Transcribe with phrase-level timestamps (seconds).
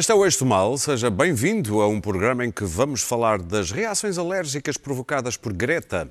[0.00, 3.70] Este é o Eixo Mal, seja bem-vindo a um programa em que vamos falar das
[3.70, 6.10] reações alérgicas provocadas por Greta.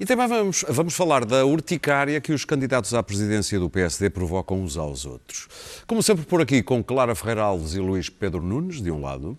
[0.00, 4.62] E também vamos, vamos falar da urticária que os candidatos à presidência do PSD provocam
[4.62, 5.48] uns aos outros.
[5.86, 9.38] Como sempre por aqui, com Clara Ferreira Alves e Luís Pedro Nunes, de um lado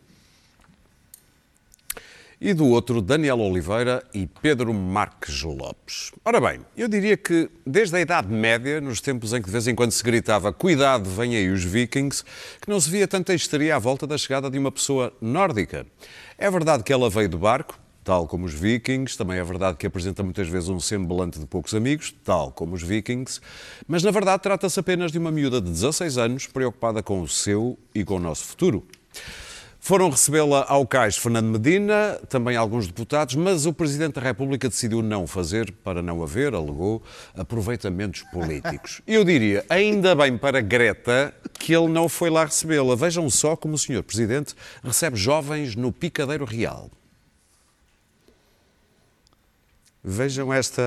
[2.40, 6.12] e do outro Daniel Oliveira e Pedro Marques Lopes.
[6.24, 9.68] Ora bem, eu diria que desde a Idade Média, nos tempos em que de vez
[9.68, 12.24] em quando se gritava cuidado, vem aí os vikings,
[12.62, 15.86] que não se via tanta histeria à volta da chegada de uma pessoa nórdica.
[16.38, 19.88] É verdade que ela veio de barco, tal como os vikings, também é verdade que
[19.88, 23.42] apresenta muitas vezes um semblante de poucos amigos, tal como os vikings,
[23.88, 27.78] mas na verdade trata-se apenas de uma miúda de 16 anos preocupada com o seu
[27.94, 28.88] e com o nosso futuro.
[29.80, 35.02] Foram recebê-la ao cais Fernando Medina, também alguns deputados, mas o Presidente da República decidiu
[35.02, 37.02] não fazer para não haver, alegou,
[37.36, 39.02] aproveitamentos políticos.
[39.08, 42.96] Eu diria, ainda bem para Greta que ele não foi lá recebê-la.
[42.96, 44.04] Vejam só como o Sr.
[44.04, 44.54] Presidente
[44.84, 46.90] recebe jovens no Picadeiro Real.
[50.04, 50.84] Vejam esta.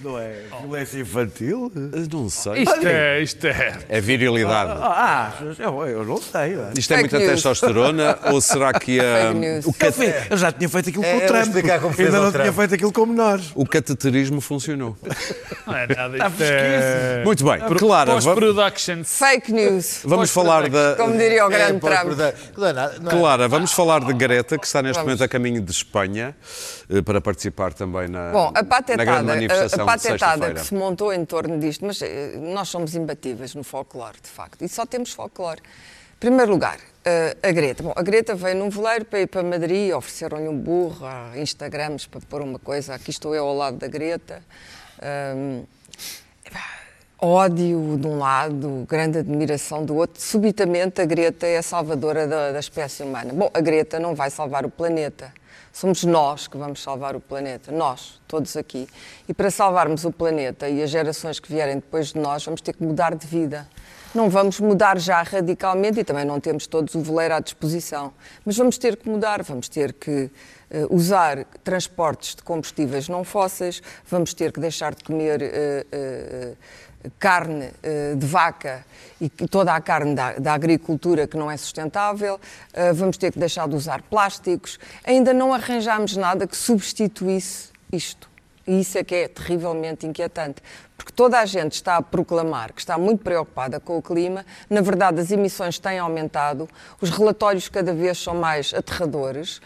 [0.00, 1.70] Não é violência infantil?
[2.10, 2.62] Não sei.
[2.62, 3.78] Isto é, isto é.
[3.88, 4.72] É virilidade.
[4.82, 6.54] Ah, eu, eu não sei.
[6.54, 6.72] não é?
[6.76, 7.30] Isto é Fake muita news.
[7.42, 9.64] testosterona ou será que a, Fake news.
[9.66, 11.98] o, Eu, cat- fi- eu já tinha feito aquilo É, com eu o Trump.
[11.98, 13.50] Ainda não tinha feito aquilo com menores.
[13.54, 14.96] o cateterismo funcionou?
[15.66, 16.14] Não é nada.
[16.16, 17.22] Está Isto é.
[17.24, 19.04] Muito bem, Clara, vamos, Post-production.
[19.04, 20.00] Fake news.
[20.04, 20.94] vamos falar da.
[20.96, 22.20] Como diria o grande É, pode Trump.
[22.20, 25.06] é é- Clara, vamos falar de Greta, que está neste Vamos.
[25.08, 26.34] momento a caminho de Espanha,
[26.88, 28.64] eh, para participar também na, Bom, a
[29.04, 30.54] na grande a, manifestação a patetada sexta-feira.
[30.54, 34.62] que se montou em torno disto, mas eh, nós somos imbatíveis no folclore, de facto,
[34.62, 35.60] e só temos folclore.
[35.60, 37.82] Em primeiro lugar, eh, a Greta.
[37.82, 41.06] Bom, a Greta veio num voleiro para ir para Madrid, ofereceram-lhe um burro,
[41.36, 44.42] Instagrams para pôr uma coisa, aqui estou eu ao lado da Greta.
[45.00, 45.64] Ahm,
[47.22, 50.20] ódio de um lado, grande admiração do outro.
[50.20, 53.32] Subitamente a Greta é a salvadora da, da espécie humana.
[53.32, 55.32] Bom, a Greta não vai salvar o planeta.
[55.72, 58.88] Somos nós que vamos salvar o planeta, nós, todos aqui.
[59.28, 62.74] E para salvarmos o planeta e as gerações que vierem depois de nós, vamos ter
[62.74, 63.68] que mudar de vida.
[64.12, 68.12] Não vamos mudar já radicalmente e também não temos todos o voleiro à disposição.
[68.44, 70.28] Mas vamos ter que mudar, vamos ter que
[70.68, 76.54] eh, usar transportes de combustíveis não fósseis, vamos ter que deixar de comer eh, eh,
[77.18, 78.84] carne eh, de vaca
[79.20, 82.40] e toda a carne da, da agricultura que não é sustentável,
[82.72, 84.78] eh, vamos ter que deixar de usar plásticos.
[85.04, 88.28] Ainda não arranjámos nada que substituísse isto.
[88.66, 90.62] E isso é que é terrivelmente inquietante,
[90.96, 94.80] porque toda a gente está a proclamar que está muito preocupada com o clima, na
[94.80, 96.68] verdade as emissões têm aumentado,
[97.00, 99.60] os relatórios cada vez são mais aterradores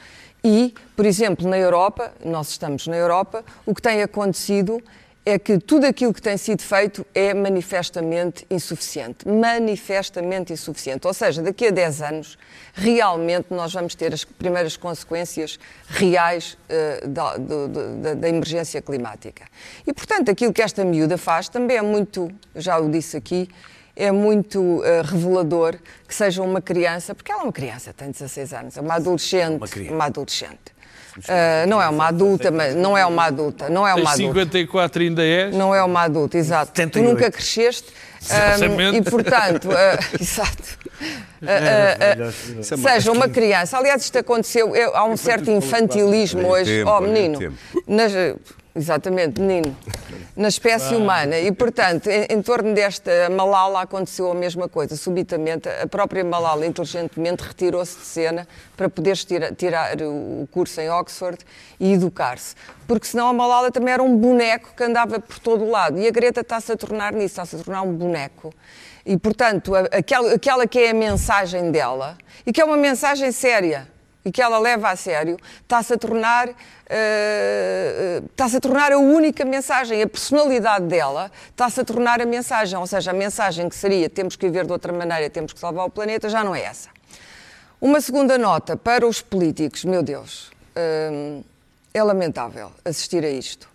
[0.45, 4.83] e, por exemplo, na Europa, nós estamos na Europa, o que tem acontecido
[5.27, 9.27] é que tudo aquilo que tem sido feito é manifestamente insuficiente.
[9.27, 11.07] Manifestamente insuficiente.
[11.07, 12.39] Ou seja, daqui a 10 anos,
[12.75, 15.59] realmente nós vamos ter as primeiras consequências
[15.89, 19.45] reais eh, da, do- da- da emergência climática.
[19.87, 23.49] E, portanto, aquilo que esta miúda faz também é muito, já o disse aqui,
[23.97, 25.77] é muito eh, revelador
[26.07, 29.57] que seja uma criança, porque ela é uma criança, tem 16 anos, é uma adolescente.
[29.57, 30.74] Uma uma adolescente.
[31.29, 34.17] Ah, não é uma adulta, mas não é uma adulta, não é uma adulta.
[34.17, 35.55] 54 ainda és.
[35.55, 36.73] Não é uma adulta, exato.
[36.73, 37.09] Tu 78.
[37.13, 37.87] nunca cresceste.
[38.21, 38.83] Exatamente.
[38.83, 40.79] ahm, e, portanto, ah, exato.
[41.43, 43.77] Ah, ah, ah, é uma- seja uma criança.
[43.77, 44.75] Aliás, isto aconteceu.
[44.75, 46.79] eu- há um certo infantilismo hoje.
[46.79, 47.55] tempo, oh, menino.
[47.87, 48.13] nas-
[48.75, 49.77] exatamente, menino.
[50.37, 51.39] Na espécie humana.
[51.39, 54.97] E, portanto, em, em torno desta Malala aconteceu a mesma coisa.
[54.97, 60.91] Subitamente, a própria Malala, inteligentemente, retirou-se de cena para poder tira- tirar o curso em
[60.91, 61.39] Oxford
[61.79, 62.57] e educar-se.
[62.89, 65.99] Porque senão a Malala também era um boneco que andava por todo o lado.
[66.01, 68.53] E a Greta está-se a tornar nisso, está-se a tornar um boneco.
[69.07, 73.87] E, portanto, aquela, aquela que é a mensagem dela, e que é uma mensagem séria,
[74.25, 76.49] e que ela leva a sério, está-se a tornar
[76.87, 80.03] eh, está-se a tornar a única mensagem.
[80.03, 82.79] A personalidade dela está-se a tornar a mensagem.
[82.79, 85.87] Ou seja, a mensagem que seria temos que viver de outra maneira, temos que salvar
[85.87, 86.89] o planeta, já não é essa.
[87.81, 90.51] Uma segunda nota para os políticos, meu Deus,
[91.13, 91.43] hum,
[91.93, 93.74] é lamentável assistir a isto.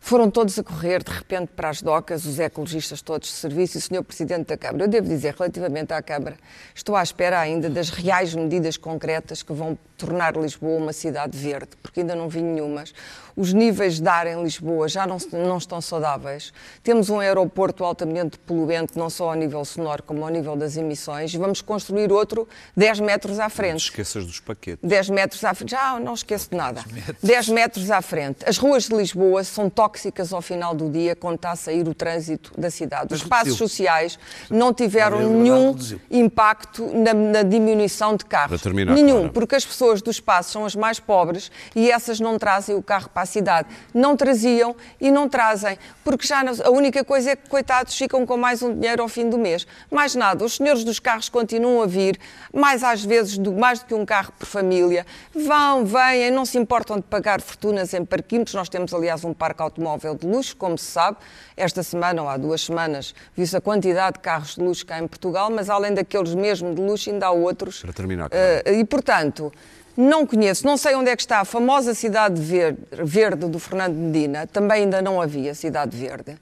[0.00, 3.78] Foram todos a correr, de repente, para as docas, os ecologistas todos de serviço e
[3.78, 4.04] o Sr.
[4.04, 4.84] Presidente da Câmara.
[4.84, 6.36] Eu devo dizer, relativamente à Câmara,
[6.74, 11.70] estou à espera ainda das reais medidas concretas que vão tornar Lisboa uma cidade verde,
[11.82, 12.94] porque ainda não vi nenhumas.
[13.38, 16.52] Os níveis de ar em Lisboa já não, não estão saudáveis.
[16.82, 21.32] Temos um aeroporto altamente poluente, não só ao nível sonoro, como ao nível das emissões.
[21.32, 23.78] E vamos construir outro 10 metros à Não te frente.
[23.84, 24.80] esqueças dos paquetes.
[24.82, 25.70] 10 metros à frente.
[25.70, 26.84] Já não esqueço de nada.
[27.22, 28.38] 10 metros à frente.
[28.44, 31.94] As ruas de Lisboa são tóxicas ao final do dia quando está a sair o
[31.94, 33.14] trânsito da cidade.
[33.14, 34.18] Os espaços sociais
[34.50, 35.76] não tiveram É nenhum
[36.10, 38.60] impacto na, na diminuição de carros.
[38.60, 39.32] Terminar, nenhum, Clara.
[39.32, 43.08] porque as pessoas do espaço são as mais pobres e essas não trazem o carro
[43.08, 43.68] para a cidade.
[43.94, 48.36] Não traziam e não trazem, porque já a única coisa é que, coitados, ficam com
[48.36, 49.66] mais um dinheiro ao fim do mês.
[49.90, 52.18] Mais nada, os senhores dos carros continuam a vir,
[52.52, 55.06] mais às vezes, do, mais do que um carro por família.
[55.34, 58.54] Vão, vêm, não se importam de pagar fortunas em parquímetros.
[58.54, 61.18] Nós temos, aliás, um parque automóvel de luxo, como se sabe.
[61.56, 65.06] Esta semana, ou há duas semanas, viu-se a quantidade de carros de luxo cá em
[65.06, 67.82] Portugal, mas além daqueles mesmo de luxo, ainda há outros.
[67.82, 68.62] Para terminar, Clara.
[68.64, 69.52] Eh, e, portanto,
[70.00, 73.96] não conheço, não sei onde é que está a famosa Cidade Verde, Verde do Fernando
[73.96, 76.38] Medina, também ainda não havia Cidade Verde.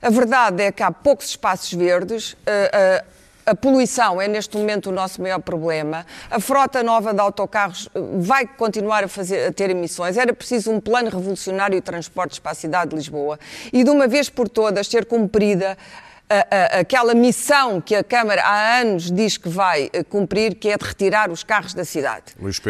[0.00, 2.36] A verdade é que há poucos espaços verdes.
[2.46, 3.04] ah, ah,
[3.48, 6.04] a poluição é neste momento o nosso maior problema.
[6.30, 10.18] A frota nova de autocarros eh, vai continuar a, fazer, a ter emissões.
[10.18, 13.40] Era preciso um plano revolucionário de transportes para a cidade de Lisboa
[13.72, 15.78] e de uma vez por todas ser cumprida
[16.30, 16.46] a-
[16.76, 20.76] a- aquela missão que a Câmara há anos diz que vai eh, cumprir, que é
[20.76, 22.24] de retirar os carros da cidade.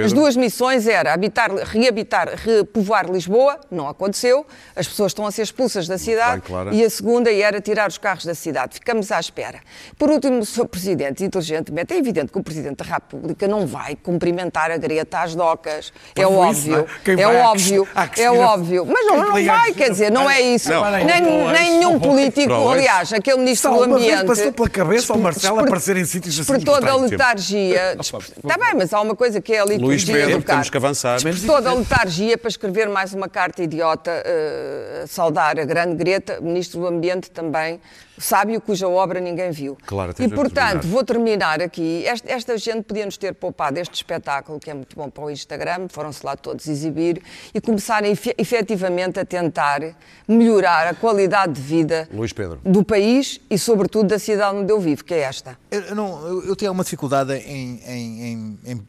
[0.05, 4.47] As duas missões era habitar, reabitar, repovoar Lisboa, não aconteceu,
[4.77, 7.99] as pessoas estão a ser expulsas da cidade, bem, e a segunda era tirar os
[7.99, 8.75] carros da cidade.
[8.75, 9.61] Ficamos à espera.
[9.99, 10.67] Por último, o Sr.
[10.67, 15.35] Presidente, inteligentemente, é evidente que o Presidente da República não vai cumprimentar a Greta às
[15.35, 15.93] docas.
[16.15, 17.21] É Por isso, óbvio, é?
[17.23, 18.87] É óbvio, é óbvio.
[18.87, 20.71] Mas não, não vai, quer dizer, não é isso.
[20.71, 20.89] Não.
[20.91, 24.27] Nem, Não, nem nenhum político, é aliás, aquele Ministro Só do uma vez Ambiente...
[24.27, 26.53] passou pela cabeça ao Marcelo aparecer em sítios assim.
[26.53, 27.97] Despertou da letargia.
[27.99, 31.21] Está bem, mas há uma coisa que é a Luís Pedro, do temos que avançar.
[31.21, 36.41] Despertou da letargia para escrever mais uma carta idiota eh, a saudar a grande Greta,
[36.41, 37.81] Ministro do Ambiente também,
[38.19, 39.77] sábio cuja obra ninguém viu.
[39.87, 40.83] Claro, e, portanto, terminar.
[40.93, 42.05] vou terminar aqui.
[42.07, 45.87] Esta, esta gente podia-nos ter poupado este espetáculo, que é muito bom para o Instagram,
[45.89, 47.23] foram-se lá todos exibir,
[47.55, 49.81] e começarem efe- efetivamente a tentar
[50.27, 52.61] melhorar a qualidade de vida Luís Pedro.
[52.65, 55.59] do país e, sobretudo, da cidade onde eu vivo, que é esta.
[55.71, 58.89] Eu, eu não, eu, eu tenho alguma dificuldade em, em- em- em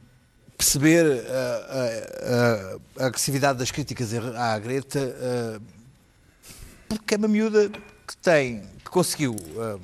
[0.57, 5.59] perceber a, a- a agressividade das críticas à Greta, ah,
[6.89, 9.77] porque é uma miúda que tem, que conseguiu ah,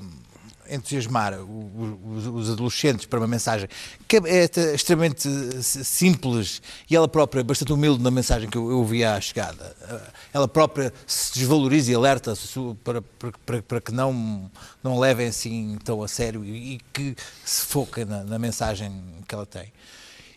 [0.68, 3.68] entusiasmar os, adolescentes para uma mensagem
[4.08, 5.28] que é extremamente
[5.62, 6.60] simples
[6.90, 9.76] e ela própria bastante humilde na mensagem que eu, ouvi à chegada.
[9.82, 10.00] Ah,
[10.34, 12.34] Ela própria se desvaloriza e alerta
[12.82, 14.50] para, para, para, que não,
[14.82, 17.14] não levem assim tão a sério e, que
[17.44, 18.92] se foquem na, na mensagem
[19.26, 19.72] que ela tem.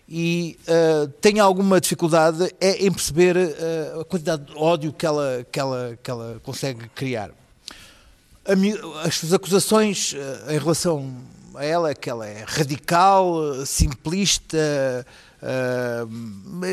[0.08, 5.46] E ah, tenho alguma dificuldade é em perceber ah, a quantidade de ódio que ela,
[5.52, 7.32] que ela, que ela consegue criar.
[9.06, 11.16] As acusações eh, em relação
[11.56, 14.58] a ela é que ela é radical, eh, simplista,
[15.42, 16.06] eh,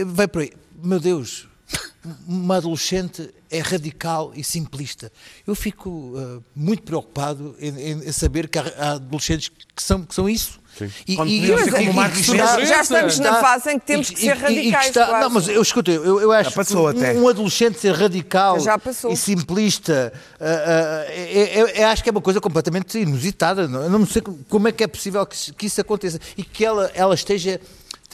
[0.06, 0.52] vai por aí.
[0.82, 1.46] Meu Deus,
[2.26, 5.12] uma adolescente é radical e simplista.
[5.46, 10.02] Eu fico eh, muito preocupado em, em- em saber que há, há adolescentes que são,
[10.04, 10.58] que são isso.
[11.06, 11.16] E, e- e-
[11.70, 12.64] como e- Marcos e- Surpresa.
[12.66, 15.20] Já estamos na fase em que temos e- que ser e- e- e radicais, está-
[15.20, 17.12] não, mas eu escuta, eu, eu acho Já passou que até.
[17.14, 19.10] um, um adolescente ser radical Já passou.
[19.10, 23.66] e simplista, ah, é- é- é- acho que é uma coisa completamente inusitada.
[23.66, 26.42] Não, eu não sei como é que é possível que, isso- que isso aconteça e
[26.42, 27.60] que ela, ela esteja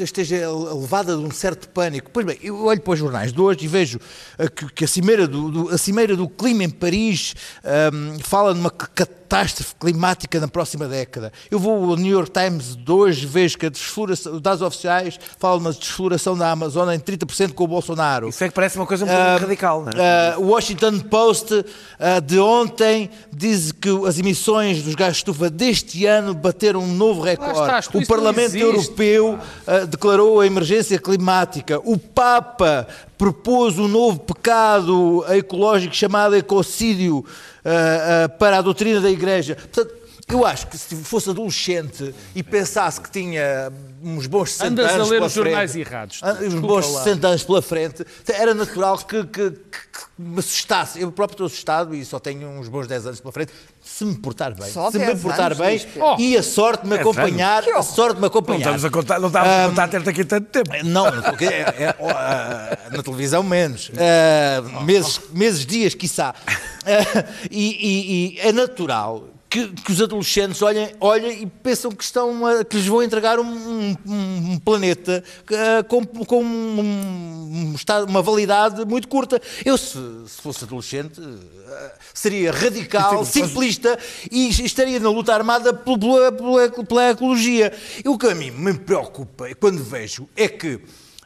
[0.00, 2.11] esteja levada de um certo pânico.
[2.12, 3.99] Pois bem, eu olho para os jornais de hoje e vejo
[4.38, 7.34] ah, que, que a, cimeira do, do- a cimeira do clima em Paris
[7.64, 11.32] ahm, fala numa catástrofe climática na próxima década.
[11.50, 15.18] Eu vou ao New York Times de hoje, vejo que a desfloração, os dados oficiais
[15.38, 18.28] falam de uma desfloração da Amazônia em 30% com o Bolsonaro.
[18.28, 20.32] Isso é que parece uma coisa um pouco Ah, radical, não é?
[20.34, 21.64] ah, o Washington Post
[21.99, 26.92] ah, de ontem diz que as emissões dos gases de estufa deste ano bateram um
[26.94, 27.58] novo recorde.
[27.58, 29.38] estás, o Parlamento Europeu
[29.86, 31.80] declarou a emergência climática.
[31.84, 32.86] O Papa
[33.18, 37.24] propôs um novo pecado ecológico chamado ecocídio
[37.64, 39.54] ah, ah, para a doutrina da Igreja.
[39.56, 43.70] Portanto, eu acho que se fosse adolescente e pensasse que tinha
[44.02, 46.20] uns bons 60 Andas a anos ler pela os jornais frente, errados.
[46.22, 47.02] ah, Os Desculpa bons lá.
[47.04, 51.00] 60 anos pela frente, era natural que, que- que- que me assustasse.
[51.00, 53.52] Eu próprio estou assustado e só tenho uns bons 10 anos pela frente.
[54.02, 55.80] Se me portar bem, Só se me 10 portar bem.
[56.00, 56.16] Oh.
[56.18, 58.59] e a sorte de me 10 acompanhar, a sorte me Não acompanhar.
[58.59, 60.71] estamos a contar, não estávamos a contar ter-te aqui tanto tempo.
[60.85, 63.90] Não, não a- é- é- ah, na televisão menos.
[63.97, 66.35] Ah, meses, meses, dias, quiçá.
[66.85, 72.02] Ah, e, e- e é natural que, que os adolescentes olhem, olhem e pensam que,
[72.02, 73.97] estão a- que lhes vão entregar um, um-
[74.52, 77.75] um planeta ah, com, com um- um
[78.09, 79.40] uma validade muito curta.
[79.62, 79.92] Eu, se,
[80.26, 81.21] se fosse adolescente,
[81.68, 83.99] ah, seria radical, simplista
[84.30, 87.73] e estaria na luta armada pela, pela- pela ecologia.
[88.02, 90.80] E o que a mim me preocupa, quando vejo, é que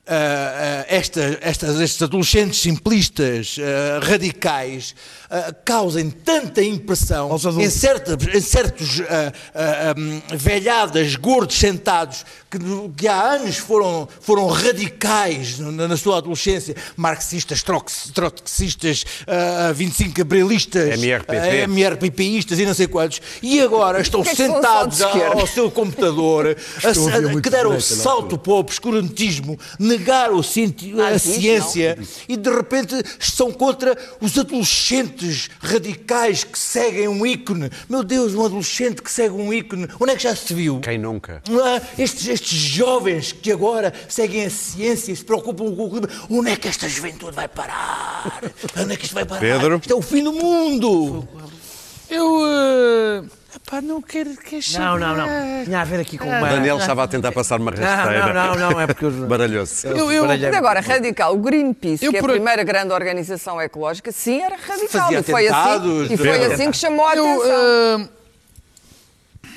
[0.09, 4.95] ah, esta- estas- estes adolescentes simplistas, ah, radicais,
[5.65, 7.29] causem tanta impressão
[7.61, 7.69] em,
[8.37, 9.01] em certos
[9.97, 12.59] hum, velhadas, gordos sentados, que,
[12.97, 20.21] que há anos foram, foram radicais na, na sua adolescência, marxistas, trox- trotskistas, ah, 25
[20.23, 21.57] abrilistas, MRPP.
[21.63, 25.41] MRPPistas e não sei quantos, e agora estão é sentados esquerda?
[25.41, 29.59] ao seu computador, a, a que deram na salto para o obscurantismo,
[29.99, 31.99] negaram o a Ah, isso ciência
[32.29, 37.71] e de repente são contra os adolescentes radicais que seguem um ícone.
[37.89, 40.81] Meu Deus, um adolescente que segue um ícone, onde é que já se viu?
[40.81, 41.43] Quem nunca?
[41.49, 46.09] Ah, estes, estes jovens que agora seguem a ciência e se preocupam com o clima,
[46.31, 48.41] onde é que esta juventude vai parar?
[48.79, 49.41] Onde é que isto vai parar?
[49.41, 49.77] Pedro?
[49.79, 51.27] Isto é o fim do mundo!
[52.09, 52.41] Eu.
[52.47, 53.23] eh,
[53.57, 55.27] epá, não quero que Não, não, não.
[55.65, 56.49] Tinha a ver aqui com uma...
[56.49, 58.33] Daniel estava a tentar passar uma rasteira.
[58.33, 59.87] não, não, não, é porque eu- Baralhou-se.
[59.87, 60.49] Eu, eu, Baralhei.
[60.51, 64.57] Mas agora, radical, o Greenpeace, Eu que é a primeira grande organização ecológica, sim, era
[64.57, 65.03] radical.
[65.03, 67.43] Fazia e foi assim, e foi assim que chamou a atenção.
[67.45, 68.09] eu, eh,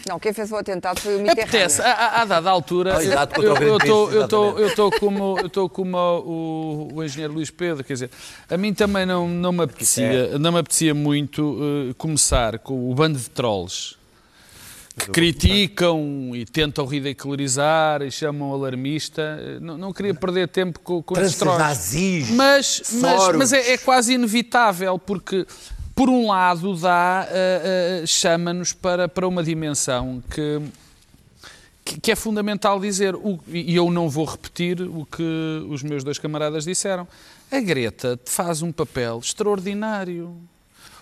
[0.10, 1.48] Não, quem fez o atentado foi o Mitterrand.
[1.48, 4.62] Apetece, a, a, a dada altura, eu estou Greenpeace, eu estou exatamente.
[4.62, 8.10] eu estou como eu estou como o, o engenheiro Luís Pedro, quer dizer,
[8.50, 12.96] a mim também não não me apetecia, não me apetecia muito eh, começar com o
[12.96, 14.00] bando de trolls
[14.98, 19.22] que criticam e tentam ridicularizar e chamam alarmista.
[19.40, 21.60] Eh, Não, não queria perder tempo com, com esses trolls.
[22.34, 25.46] Mas, mas, mas é, é quase inevitável, porque,
[26.00, 30.62] por um lado, dá, eh, eh, chama-nos para, para uma dimensão que,
[31.84, 35.22] que, que é fundamental dizer, o- e eu não vou repetir o que
[35.70, 37.06] os meus dois camaradas disseram.
[37.52, 40.38] A Greta faz um papel extraordinário.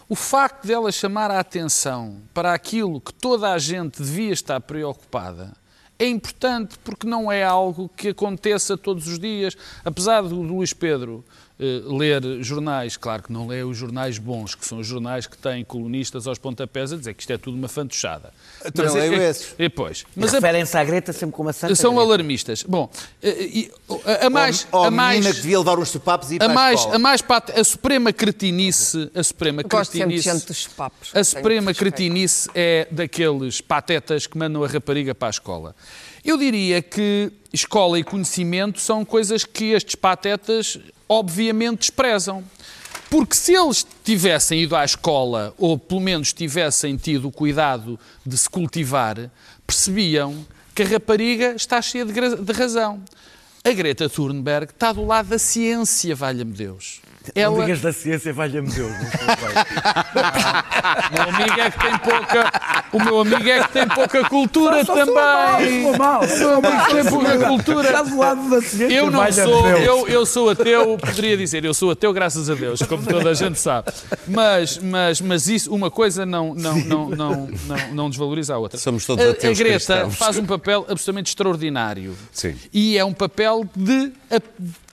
[0.10, 5.54] O facto dela chamar a atenção para aquilo que toda a gente devia estar preocupada
[6.00, 9.56] é importante porque não é algo que aconteça todos os dias.
[9.86, 11.24] Apesar do Luís Pedro
[11.60, 15.64] ler jornais, claro que não lê os jornais bons, que são os jornais que têm
[15.64, 18.32] colunistas aos pontapés a dizer que isto é tudo uma fantochada.
[18.64, 19.56] Então Mas leio é, é, esses.
[19.58, 20.06] é, pois.
[20.16, 22.06] Mas a- referem-se à Greta sempre como uma santa são Greta.
[22.08, 22.64] alarmistas.
[22.64, 22.90] Bom,
[23.24, 23.72] eh, e-
[24.06, 24.68] a, a mais...
[24.72, 26.54] ou, ou a a menina mais que devia levar uns sopapos e ir a para
[26.54, 26.96] mais, a escola.
[26.96, 31.10] a mais pat- a suprema cretinice, a suprema Gosto cretinice, gente dos papos.
[31.16, 35.76] a suprema cretinice é daqueles patetas que mandam a rapariga para a escola.
[36.24, 42.44] Eu diria que escola e conhecimento são coisas que estes patetas obviamente desprezam.
[43.10, 48.38] Porque se eles tivessem ido à escola, ou pelo menos tivessem tido o cuidado de
[48.38, 49.32] se cultivar,
[49.66, 50.46] percebiam
[50.76, 53.02] que a rapariga está cheia de, de razão.
[53.64, 57.02] A Greta Thunberg está do lado da ciência, valha-me Deus.
[57.36, 58.92] Não Ela, digas da ciência, valha-me Deus.
[58.92, 59.00] não
[61.12, 64.96] meu amigo é que tem pouca, o meu amigo é que tem pouca cultura Só
[64.96, 65.14] sou também.
[65.16, 66.22] mal, sou mal.
[66.24, 67.90] O meu amigo tem pouca cultura.
[68.90, 72.82] Eu não sou, eu, eu sou ateu, poderia dizer, eu sou ateu graças a Deus,
[72.84, 73.92] como toda a gente sabe.
[74.28, 78.78] Mas, mas, mas isso, uma coisa não, não, não, não, não, não desvaloriza a outra.
[78.80, 80.16] Somos todos a, ateus a Greta cristãos.
[80.16, 82.16] faz um papel absolutamente extraordinário.
[82.32, 82.56] Sim.
[82.74, 84.42] E é um papel de, a-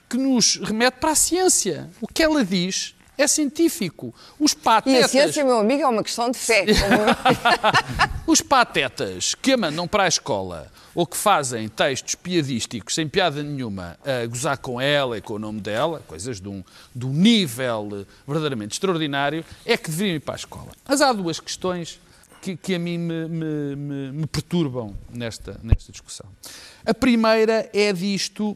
[0.09, 1.89] que nos remete para a ciência.
[2.01, 4.13] O que ela diz é científico.
[4.39, 5.11] Os E a patetas...
[5.11, 6.65] ciência, meu amigo, é uma questão de fé.
[6.73, 13.07] Como- Os patetas que a mandam para a escola ou que fazem textos piadísticos sem
[13.07, 16.63] piada nenhuma a gozar com ela e com o nome dela, coisas de um,
[16.95, 20.69] de um nível verdadeiramente extraordinário, é que deveriam ir para a escola.
[20.87, 21.99] Mas há duas questões
[22.41, 26.27] que, que a mim me, me- me- me perturbam nesta, nesta discussão.
[26.85, 28.55] A primeira é disto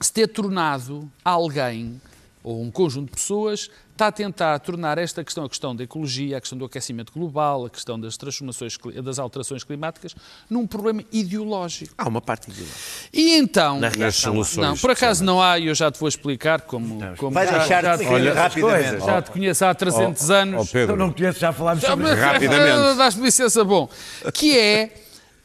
[0.00, 1.98] se ter tornado alguém
[2.46, 6.36] ou um conjunto de pessoas está a tentar tornar esta questão, a questão da ecologia,
[6.36, 10.14] a questão do aquecimento global, a questão das transformações, das alterações climáticas,
[10.48, 11.92] num problema ideológico.
[11.98, 12.78] Há uma parte ideológica.
[13.12, 14.32] E então, Na Nas reação.
[14.32, 14.64] soluções.
[14.64, 17.58] não, por acaso não há, e eu já te vou explicar como, como Vai já,
[17.58, 19.04] deixar já de te ser conheço, rapidamente.
[19.06, 20.72] já te conheço há 300 anos.
[20.72, 22.14] Ó Eu não conheço, já falámos sobre isso.
[22.14, 22.94] Rapidamente.
[22.96, 23.88] Dás-me licença, bom.
[24.32, 24.94] Que é,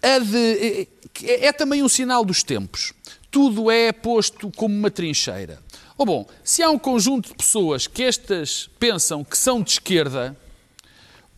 [0.04, 2.94] a de, que é, é também um sinal dos tempos.
[3.32, 5.58] Tudo é posto como uma trincheira.
[6.02, 10.36] Ou bom, se há um conjunto de pessoas que estas pensam que são de esquerda,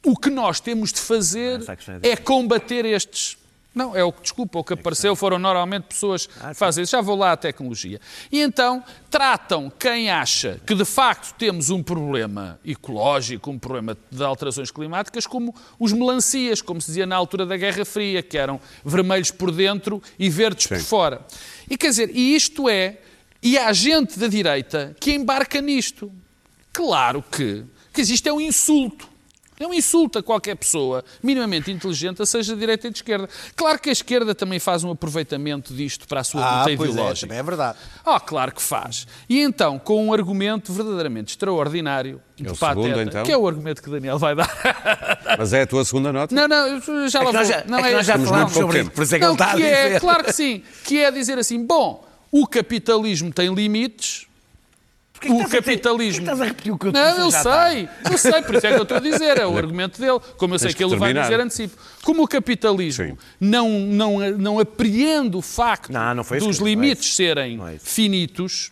[0.06, 3.38] o que nós temos de fazer questão é é combater estes.
[3.76, 6.94] Não, é o que, desculpa, o que apareceu foram normalmente pessoas que fazem isso.
[6.94, 8.00] Já vou lá à tecnologia.
[8.32, 14.24] E então tratam quem acha que de facto temos um problema ecológico, um problema de
[14.24, 18.62] alterações climáticas, como os melancias, como se dizia na altura da Guerra Fria, que eram
[18.86, 21.20] vermelhos por dentro e verdes por fora.
[21.70, 23.00] E quer dizer, e isto é,
[23.44, 26.12] e há gente da direita que embarca nisto.
[26.72, 29.12] Claro que, que isto é um insulto.
[29.60, 33.30] É um insulto a qualquer pessoa minimamente inteligente, seja de direita ou de esquerda.
[33.56, 36.90] Claro que a esquerda também faz um aproveitamento disto para a sua Ah, luta pois
[36.90, 37.28] é, ideológica.
[37.28, 37.78] também é verdade.
[38.04, 39.06] Ah, claro que faz.
[39.30, 43.24] E então, com um argumento verdadeiramente extraordinário, É o pateta, segundo, então?
[43.24, 44.50] que é o argumento que Daniel vai dar.
[45.38, 46.34] Mas é a tua segunda nota?
[46.34, 47.58] Não, não, eu já É lá que nós vou.
[47.60, 48.62] já, não é que nós já falámos não.
[48.62, 50.00] sobre isso, por isso é que Não, ele está a que é, dizer.
[50.02, 52.04] claro que sim, que é dizer assim, bom,
[52.36, 54.26] o capitalismo tem limites,
[55.14, 56.22] Porquê o a capitalismo...
[56.22, 58.80] estás a repetir o que eu Não, eu sei, eu sei, por isso é que
[58.80, 61.00] eu estou a dizer, é o argumento dele, como eu sei Tens que que ele
[61.00, 61.78] vai dizer antecipo.
[62.02, 63.18] Como o capitalismo Sim.
[63.40, 67.16] não, não, não apreende o facto Não, não foi isso dos é limites isso.
[67.16, 67.86] serem Não é isso.
[67.86, 68.72] finitos,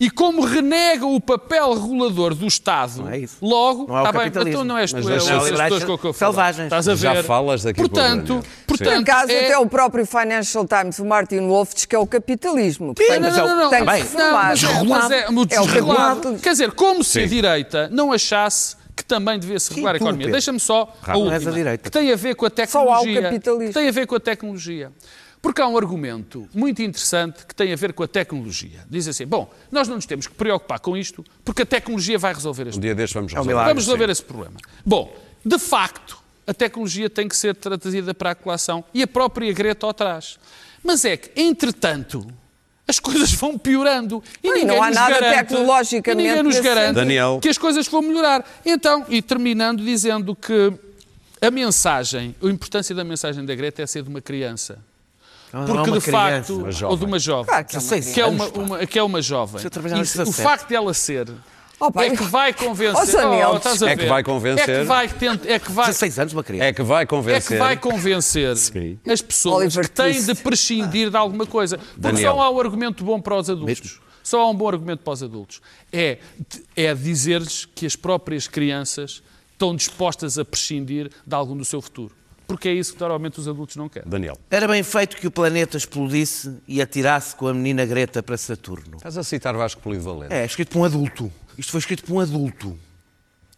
[0.00, 3.36] e como renega o papel regulador do Estado, Não é isso.
[3.42, 6.14] logo, Não é o tá bem, então não és tu, Mas é que falo.
[6.14, 6.64] selvagens.
[6.66, 7.24] Estás a Já ver?
[7.24, 8.34] falas daqui a portanto.
[8.42, 8.50] Sim.
[8.66, 11.98] Por portanto, acaso, é- até o próprio Financial Times, o Martin Wolf, diz que é
[11.98, 12.94] o capitalismo.
[12.94, 14.48] que tem- não, não, não, não, tem que bem, se não, reformar.
[14.48, 16.38] mas, é- mas é, o desregulado.
[16.42, 20.28] Quer dizer, como se a direita não achasse que também devia-se regular a economia.
[20.30, 21.82] Deixa-me só a Não és última, a direita.
[21.84, 22.56] que tem a ver com a Só há o
[23.02, 23.22] tecnologia.
[23.22, 23.68] capitalismo.
[23.74, 24.92] Que tem a ver com a tecnologia.
[25.42, 28.84] Porque há um argumento muito interessante que tem a ver com a tecnologia.
[28.90, 32.34] Diz assim, bom, nós não nos temos que preocupar com isto porque a tecnologia vai
[32.34, 33.50] resolver este Um dia destes vamos um resolver.
[33.50, 33.70] milagre.
[33.70, 34.56] Vamos resolver esse problema.
[34.84, 39.50] Bom, de facto, a tecnologia tem que ser traduzida para a colação e a própria
[39.52, 40.38] Greta o traz.
[40.84, 42.26] Mas é que, entretanto,
[42.86, 46.42] as coisas vão piorando e Não, e ninguém não há nos nada garante, tecnologicamente ninguém
[46.42, 46.94] nos garante.
[46.94, 47.38] Daniel.
[47.40, 48.44] que as coisas vão melhorar.
[48.66, 50.72] Então, e terminando dizendo que
[51.40, 54.78] a mensagem, a importância da mensagem da Greta é ser de uma criança.
[55.52, 56.54] Não, não é Porque, de criança.
[56.54, 59.02] facto, ou de uma jovem, Claro que é uma que é uma, uma- que é
[59.02, 59.62] uma jovem.
[59.64, 60.42] Nos o 17.
[60.42, 61.28] facto dela ser
[61.82, 63.16] Oh, é que vai convencer.
[63.16, 63.18] Oh,
[63.86, 64.68] a É que vai convencer.
[64.68, 66.64] É que vai, tent- é que vai, 16 anos, uma criança.
[66.66, 67.48] É que vai é convencer.
[67.52, 68.98] que vai convencer Sim.
[69.10, 70.26] as pessoas Oliver que têm Twist.
[70.26, 71.78] de prescindir de alguma coisa.
[71.78, 72.34] Porque Daniel.
[72.34, 73.80] só há um argumento bom para os adultos.
[73.80, 74.00] Mesmo?
[74.22, 75.62] Só há um bom argumento para os adultos.
[75.90, 76.18] É,
[76.76, 82.14] é dizer-lhes que as próprias crianças estão dispostas a prescindir de algum do seu futuro.
[82.54, 84.08] Porque é isso que normalmente os adultos não querem.
[84.08, 88.36] Daniel, Era bem feito que o planeta explodisse e atirasse com a menina Greta para
[88.36, 88.96] Saturno.
[88.96, 90.32] estás a citar Vasco Polivalente.
[90.34, 91.32] É, escrito por um adulto.
[91.58, 92.78] Isto foi escrito por um adulto.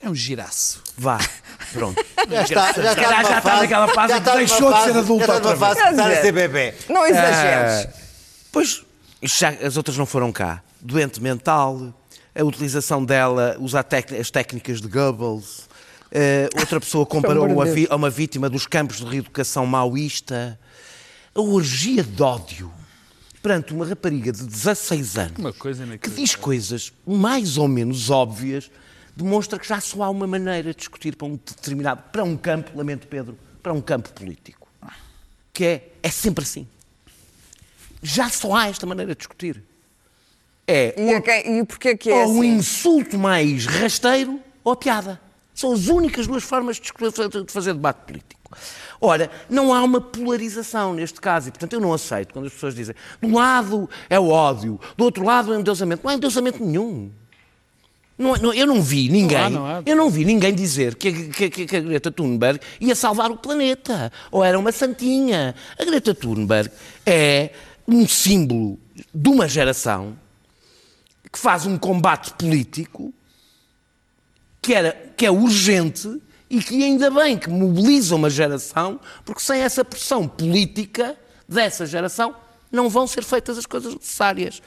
[0.00, 0.82] É um giraço.
[0.98, 1.18] Vá,
[1.72, 2.04] pronto.
[2.28, 4.82] Já está, já está, numa já está naquela fase já que está deixou numa de
[4.84, 6.18] ser fase- adulto já está outra fase vez.
[6.18, 6.74] a ser bebê.
[6.88, 7.86] Não exageres.
[7.86, 7.92] Ah,
[8.50, 8.82] pois,
[9.22, 10.62] isto já- as outras não foram cá.
[10.80, 11.94] Doente mental,
[12.34, 13.86] a utilização dela, usar
[14.20, 15.68] as técnicas de Goebbels.
[16.12, 20.58] Eh, outra pessoa comparou amor de a, a uma vítima dos campos de reeducação maoísta.
[21.34, 22.70] A orgia de ódio
[23.42, 28.70] perante uma rapariga de 16 anos Uma coisa que diz coisas mais ou menos óbvias,
[29.16, 32.70] demonstra que já só há uma maneira de discutir para um determinado, para um campo,
[32.76, 34.68] lamento Pedro, para um campo político.
[35.52, 36.66] Que é, é sempre assim.
[38.02, 39.62] Já só há esta maneira de discutir.
[40.66, 42.54] É E, a quem- e porquê que é ou um assim?
[42.56, 45.20] insulto mais rasteiro ou a piada.
[45.54, 46.90] São as únicas duas formas de
[47.48, 48.40] fazer debate político.
[49.00, 52.74] Ora, não há uma polarização neste caso, e portanto eu não aceito quando as pessoas
[52.74, 56.02] dizem de um lado é o ódio, do outro lado é o endeusamento.
[56.04, 57.10] Não há endeusamento nenhum.
[58.18, 59.82] Não- não- eu não vi ninguém, Não há, não há.
[59.86, 63.30] eu não vi ninguém dizer que, a- que, que- que a Greta Thunberg ia salvar
[63.30, 65.54] o planeta, ou era uma santinha.
[65.78, 66.70] A Greta Thunberg
[67.06, 67.50] é
[67.88, 68.78] um símbolo
[69.14, 70.16] de uma geração
[71.32, 73.12] que faz um combate político
[74.62, 76.08] que, era, que é urgente
[76.48, 81.16] e que ainda bem que mobiliza uma geração, porque sem essa pressão política
[81.48, 82.34] dessa geração
[82.70, 84.62] não vão ser feitas as coisas necessárias.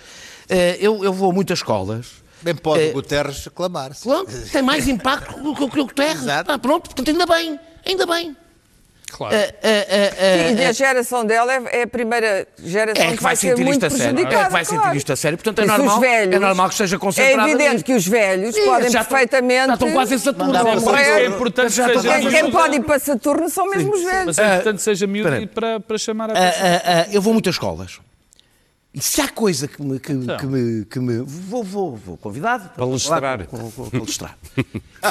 [0.49, 2.23] Eh, Eu, eu vou a muitas escolas.
[2.41, 4.03] Bem pode Eh, Guterres reclamar-se.
[4.03, 6.21] Claro, tem mais impacto do que o que o Guterres.
[6.21, 6.51] Exato.
[6.51, 8.36] Ah, pronto, portanto, ainda bem, ainda bem.
[9.15, 9.34] Claro.
[9.34, 13.63] Eh, E a geração dela é, é a primeira geração É que vai ser sentir
[13.63, 14.13] muito isto a sério.
[14.13, 14.43] prejudicada.
[14.43, 14.97] É que vai sentir claro.
[14.97, 15.38] isto a sério.
[15.38, 18.56] Portanto, é normal- os velhos- é normal que esteja concentrada É evidente que os velhos
[18.56, 19.67] Sim, podem já perfeitamente.
[19.67, 20.54] já estão quase em Saturno.
[20.54, 20.95] Saturno.
[20.97, 24.25] é importante que seja Quem, em quem pode ir para Saturno são mesmo os velhos.
[24.25, 26.67] Mas é importante que seja miúdo e para, para chamar a Ah, atenção.
[26.67, 27.99] ah, ah, eu vou a muitas escolas.
[28.95, 29.99] E se há coisa que me.
[29.99, 30.38] Que, Então.
[30.38, 33.45] que me, que me vou, vou, vou convidado para Palestrar.
[33.91, 34.38] palestrar.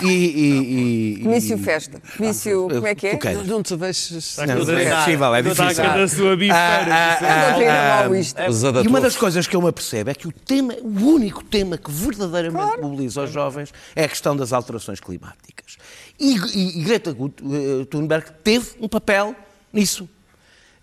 [0.02, 2.00] e, e, e, Comício festa.
[2.16, 3.16] Comício, como é que é?
[3.16, 3.46] Queiras.
[3.46, 4.38] Não te deixes.
[4.38, 5.84] Não, é possível, é difícil.
[5.84, 6.56] da sua bifeira.
[6.56, 10.26] Ah, ah, Não tem ah, E uma das coisas que eu me apercebo é que
[10.26, 14.98] o tema, o único tema que verdadeiramente mobiliza os jovens é a questão das alterações
[14.98, 15.76] climáticas.
[16.18, 19.34] E, e- e Greta eh, Thunberg teve um papel
[19.70, 20.08] nisso.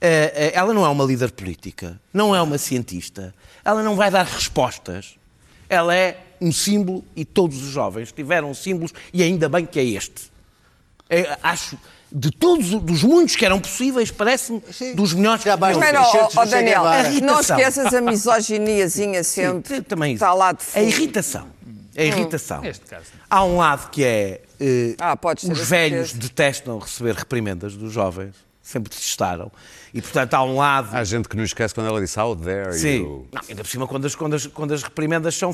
[0.04, 3.34] Eh, eh, ela não é uma líder política, não é uma cientista,
[3.64, 5.16] ela não vai dar respostas.
[5.70, 9.84] Ela é um símbolo e todos os jovens tiveram símbolos e ainda bem que é
[9.86, 10.32] este.
[11.10, 11.78] É, acho,
[12.12, 14.62] de todos, os- dos muitos que eram possíveis, parece-me
[14.96, 15.94] dos melhores Já que Mas ser.
[15.94, 16.86] não, não chega Daniel.
[16.86, 17.60] A não irritação.
[17.60, 19.76] esqueças a misoginiazinha sempre.
[19.76, 20.24] Sim, também isso.
[20.24, 20.88] Está lá de A fundo.
[20.88, 21.48] irritação.
[21.96, 22.62] A irritação.
[22.62, 23.06] Neste caso.
[23.30, 26.28] Há um lado que é eh, Ah, pode ser os a velhos certeza.
[26.30, 28.34] detestam receber reprimendas dos jovens,
[28.64, 29.52] sempre detestaram.
[29.94, 30.96] E, portanto, há um lado...
[30.96, 33.00] Há gente que não esquece quando ela disse How dare Sim.
[33.00, 33.28] you.
[33.32, 35.54] Não, ainda por cima, quando as, quando as, quando as reprimendas são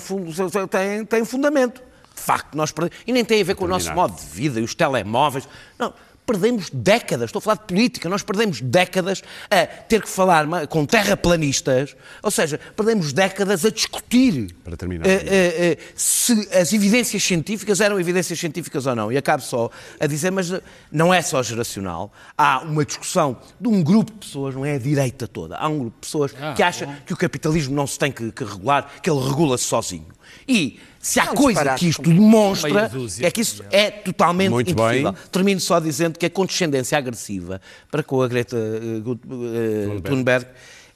[0.69, 1.81] têm, têm fundamento.
[2.15, 2.97] De facto, nós perdemos.
[3.05, 4.09] E nem tem a ver com o nosso Terminar.
[4.09, 5.47] modo de vida e os telemóveis.
[5.77, 5.93] Não.
[6.27, 10.85] Perdemos décadas, estou a falar de política, nós perdemos décadas a ter que falar com
[10.85, 15.07] terraplanistas, ou seja, perdemos décadas a discutir Para terminar.
[15.07, 19.09] eh, eh, eh, se as evidências científicas eram evidências científicas ou não.
[19.09, 20.51] E acabo só a dizer, mas
[20.91, 22.11] não é só geracional.
[22.37, 25.55] Há uma discussão de um grupo de pessoas, não é a direita toda.
[25.55, 28.33] Há um grupo de pessoas Ah, que acha que o capitalismo não se tem que,
[28.33, 30.07] que regular, que ele regula-se sozinho.
[30.45, 32.91] E se há É um coisa que isto demonstra,
[33.21, 35.11] é que isso é totalmente Muito impossível.
[35.13, 35.21] bem.
[35.31, 38.57] Termino só dizendo que a condescendência agressiva para com a Greta
[39.03, 40.45] Gut- eh, Thunberg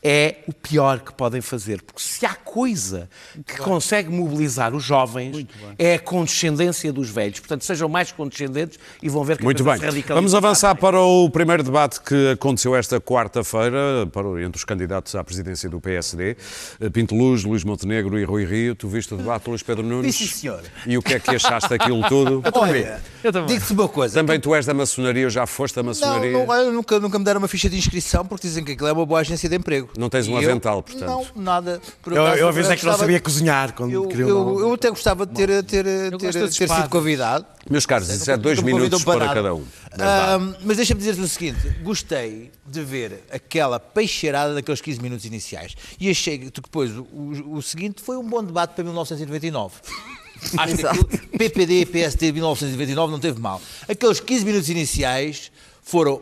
[0.04, 1.82] é o pior que podem fazer.
[1.82, 3.10] Porque se há coisa
[3.46, 5.46] que consegue mobilizar os jovens,
[5.78, 7.40] é a condescendência dos velhos.
[7.40, 9.80] Portanto, sejam mais condescendentes e vão ver que a Muito coisa bem.
[9.80, 10.16] se radicaliza.
[10.16, 13.80] Vamos avançar para o primeiro debate que aconteceu esta quarta-feira
[14.44, 16.36] entre os candidatos à presidência do PSD,
[16.80, 18.76] eh, Pinto Luz, Luís Montenegro e Rui Rio.
[18.76, 20.16] Tu viste o debate, Luís Pedro Nunes?
[20.16, 20.62] Sim, senhor.
[20.86, 22.42] E o que é que achaste daquilo tudo?
[22.54, 23.56] Olha, Eu também.
[23.56, 24.14] digo-te uma coisa.
[24.16, 26.32] Também tu és da maçonaria, ou já foste da Não, maçonaria?
[26.32, 28.92] não, olha, nunca, nunca me deram uma ficha de inscrição porque dizem que aquilo é
[28.92, 29.90] uma boa agência de emprego.
[29.98, 31.06] Não tens um eu- avental, portanto.
[31.36, 31.82] Não, nada.
[32.02, 34.90] Por Eu, acaso, eu avisei que não sabia cozinhar quando Eu, queriam eu, eu até
[34.90, 35.84] gostava de ter, ter,
[36.18, 37.46] ter, ter, sido convidado.
[37.70, 39.34] Meus caros, isso é dois minutos para nada.
[39.34, 39.64] cada um.
[40.00, 45.76] Ahm, mas deixa-me dizer-te o seguinte: gostei de ver aquela peixeirada daqueles 15 minutos iniciais.
[46.00, 47.06] E achei que depois o,
[47.52, 49.76] o- seguinte foi um bom debate para 1999.
[50.58, 51.06] Acho que aquilo,
[51.38, 53.62] PPD e PSD de 1929 não teve mal.
[53.88, 55.52] Aqueles 15 minutos iniciais
[55.84, 56.22] foram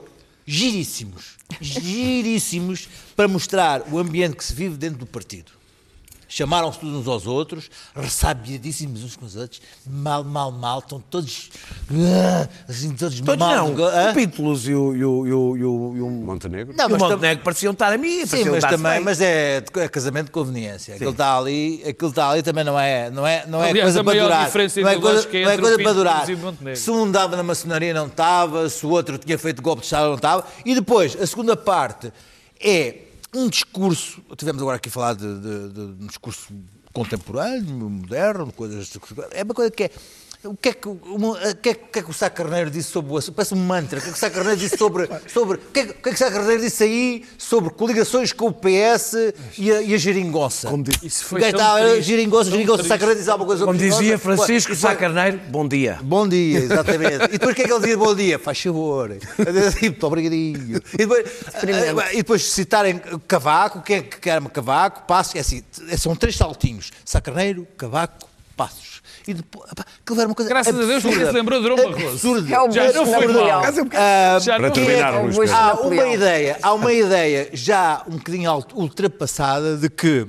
[0.49, 5.58] giríssimos, giríssimos para mostrar o ambiente que se vive dentro do partido.
[6.31, 11.49] Chamaram-se todos uns aos outros, ressabiadíssimos uns com os outros, mal, mal, mal, estão todos
[11.91, 13.69] ah, assim, todos Todos mal.
[13.73, 13.85] não.
[13.87, 14.11] ah?
[14.11, 16.75] O Píntulos e o, e o, e o, e o, e o- Montenegro?
[16.77, 18.25] Não, e o mas tam- Montenegro pareciam estar a mim.
[18.27, 20.93] Sim, mas também, mas é, é casamento de conveniência.
[20.93, 24.01] Aquilo está ali, aquilo está ali também não é, não é, não é Aliás, coisa
[24.01, 24.45] a para durar.
[24.45, 26.29] diferença não é coisa, é não é entre coisa o para durar.
[26.29, 26.79] e o Montenegro.
[26.79, 30.07] Se um dava na maçonaria não estava, se o outro tinha feito golpe de Estado
[30.09, 30.45] não estava.
[30.63, 32.13] E depois, a segunda parte
[32.59, 36.47] é um discurso, tivemos agora aqui a falar de, de- de um discurso
[36.93, 38.91] contemporâneo, moderno, coisas,
[39.31, 39.91] é uma coisa que é
[40.41, 42.29] o que é que, o- o que, é, que- o que é que o Sá
[42.29, 43.35] Carneiro disse sobre o assunto?
[43.35, 43.99] Parece um mantra.
[43.99, 45.09] O que é que o Sá Carneiro disse sobre.
[45.27, 47.69] sobre o, que é, que- o que é que o Sá Carneiro disse aí sobre
[47.71, 50.69] coligações com o PS e a, e a geringonça?
[50.69, 52.97] Como diz- Isso O foi gajo tão está a triste, geringonça, o Sá.
[52.97, 54.17] Carneiro diz alguma coisa sobre Como dizia.
[54.17, 55.99] Francisco Sá depois- Carneiro, bom dia.
[56.01, 57.25] Bom dia, exatamente.
[57.25, 58.39] E depois o que é que ele dizia bom dia?
[58.39, 59.09] Faz favor.
[59.81, 60.81] Muito obrigadinho.
[60.93, 61.25] E depois,
[62.13, 65.61] e depois citarem Cavaco, quem é que quer Cavaco, Passos, é assim,
[65.97, 66.91] são três saltinhos.
[67.03, 68.88] Sacarneiro, Cavaco, Passos.
[69.29, 71.69] E depois, pá, que levar uma coisa Graças a Deus absurda, ninguém se lembrou de
[71.69, 72.07] Dom Barroso.
[72.07, 72.55] absurda.
[72.55, 73.61] É o Já não foi Napoleão.
[73.61, 73.63] mal.
[73.93, 75.51] Ah, Já Para não terminar, é.
[75.53, 80.25] Há uma ideia, há uma ideia já um bocadinho ultrapassada de que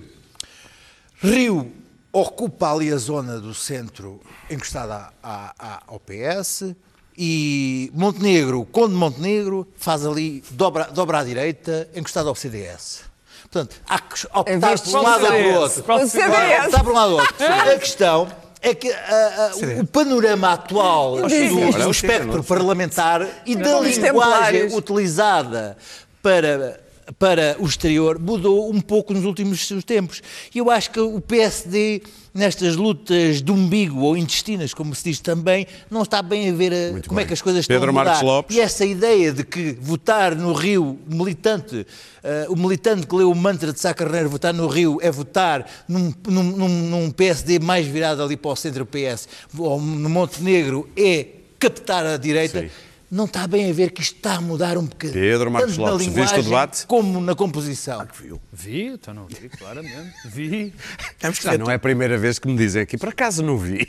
[1.22, 1.72] Rio
[2.12, 6.74] ocupa ali a zona do centro encostada à- à- ao PS
[7.16, 13.02] e Montenegro, Conde Montenegro, faz ali, dobra, dobra à direita, encostado ao CDS.
[13.42, 15.82] Portanto, há que optar por de um lado ou outro.
[15.82, 17.34] Qual O que optar por um lado ou outro.
[17.46, 18.28] A questão
[18.62, 21.72] é que ah, ah, o panorama atual do, dizia.
[21.84, 25.76] do espectro parlamentar e da linguagem utilizada
[26.22, 26.78] para,
[27.18, 30.22] para o exterior mudou um pouco nos últimos tempos.
[30.54, 35.20] E eu acho que o PSD, nestas lutas de umbigo ou intestinas, como se diz
[35.20, 37.26] também, não está bem a ver a- como é bem.
[37.26, 38.10] que as coisas Pedro estão a mudar.
[38.12, 38.56] Marcos Lopes.
[38.56, 41.86] E essa ideia de que votar no Rio, militante,
[42.22, 45.68] eh, o militante que leu o mantra de Sá Carneiro, votar no Rio é votar
[45.88, 49.26] num, num, num- num PSD mais virado ali para o centro-PS,
[49.58, 51.26] ou no Montenegro é
[51.58, 52.60] captar a direita.
[52.60, 52.70] Sim.
[53.10, 55.20] Não está bem a ver que isto está a mudar um bocadinho.
[55.20, 56.86] Pedro Marcos tanto na Lopes, viste o linguagem debate?
[56.86, 58.06] Como na composição.
[58.52, 60.12] Vi, então não vi, claramente.
[60.26, 60.72] Vi.
[61.18, 63.88] Que Ah, não é a primeira vez que me dizem aqui, por acaso não vi.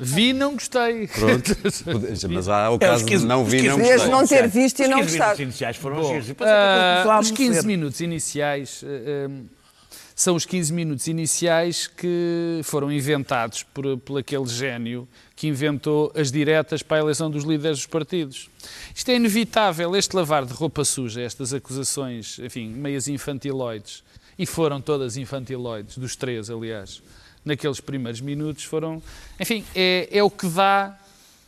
[0.00, 1.06] Vi e não gostei.
[1.08, 1.56] Pronto.
[2.30, 4.08] Mas há o É, caso os de 15 não os vi, 15 não gostei.
[4.10, 5.24] não ter visto e Os não 15 gostar.
[5.26, 7.66] minutos iniciais foram Ah, é que começou a os 15 amolecer.
[7.66, 9.28] minutos iniciais eh, eh,
[10.18, 16.32] são os 15 minutos iniciais que foram inventados por, por aquele gênio que inventou as
[16.32, 18.50] diretas para a eleição dos líderes dos partidos.
[18.92, 24.02] Isto é inevitável, este lavar de roupa suja, estas acusações, enfim, meias infantiloides,
[24.36, 27.00] e foram todas infantiloides, dos três, aliás,
[27.44, 29.00] naqueles primeiros minutos, foram.
[29.38, 30.98] Enfim, é, é o que dá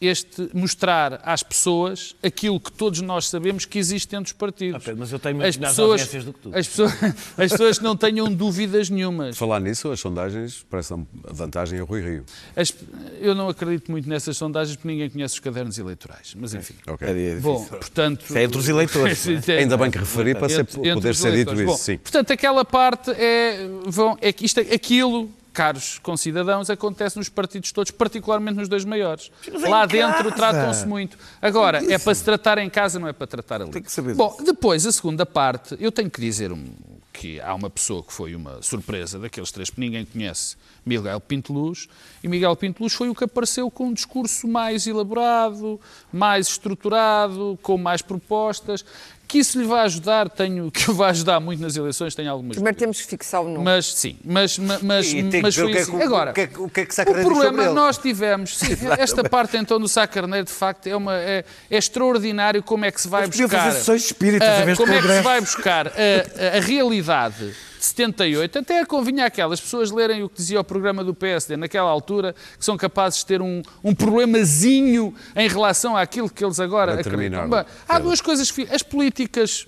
[0.01, 4.77] este mostrar às pessoas aquilo que todos nós sabemos que existe entre os partidos.
[4.77, 6.51] Ah, Pedro, mas eu tenho as pessoas, audiências do que tu.
[6.57, 6.93] As pessoas,
[7.37, 9.37] as pessoas que não tenham dúvidas nenhumas.
[9.37, 12.25] Falar nisso, as sondagens parecem vantagem a Rui Rio.
[12.57, 12.73] As-
[13.21, 16.35] eu não acredito muito nessas sondagens porque ninguém conhece os cadernos eleitorais.
[16.37, 16.75] Mas enfim.
[16.87, 17.07] Ok.
[17.07, 17.35] É.
[17.37, 18.25] Bom, portanto.
[18.37, 19.59] É entre os eleitores, não é?
[19.59, 21.61] Ainda bem que referi para ser- Entre- entre poder ser dito eleitores.
[21.61, 21.99] isso, Bom, sim.
[21.99, 27.91] Portanto, aquela parte é, vão, é que isto, aquilo, caros concidadãos, acontece nos partidos todos,
[27.91, 29.31] particularmente nos dois maiores.
[29.69, 31.19] Lá dentro tratam-se muito.
[31.43, 33.71] Agora, é para se tratar em casa, não é para tratar ali.
[33.71, 36.67] Tem que saber Bom, depois, a segunda parte, eu tenho que dizer um-
[37.13, 41.53] que há uma pessoa que foi uma surpresa daqueles três que ninguém conhece, Miguel Pinto
[41.53, 41.87] Luz,
[42.23, 45.79] e Miguel Pinto Luz foi o que apareceu com um discurso mais elaborado,
[46.11, 48.85] mais estruturado, com mais propostas,
[49.31, 52.77] que isso lhe vai ajudar, tenho, que vai ajudar muito nas eleições, tenho algumas Primeiro
[52.77, 52.97] dúvidas.
[52.99, 53.63] temos que fixar o número.
[53.63, 55.13] Mas sim, mas, mas, mas,
[55.43, 55.97] mas foi que é assim.
[55.97, 57.73] que- Agora, o que é que- o que é que o sobre problema ele.
[57.75, 58.67] nós tivemos, sim,
[58.99, 62.91] esta parte então do Sá Carneiro, de facto, é, uma, é, é extraordinário como é
[62.91, 63.73] que se vai Mas buscar.
[63.73, 67.70] fazer espíritas vez de como é que se vai buscar a, a- a realidade de
[67.85, 72.35] 78, até convinha aquelas pessoas lerem o que dizia o programa do PSD naquela altura,
[72.59, 77.49] que são capazes de ter um, um problemazinho em relação àquilo que eles agora acreditam.
[77.49, 79.67] Bem, há duas coisas as políticas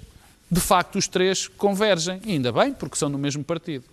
[0.52, 3.86] de facto os três convergem, e ainda bem, porque são no mesmo partido.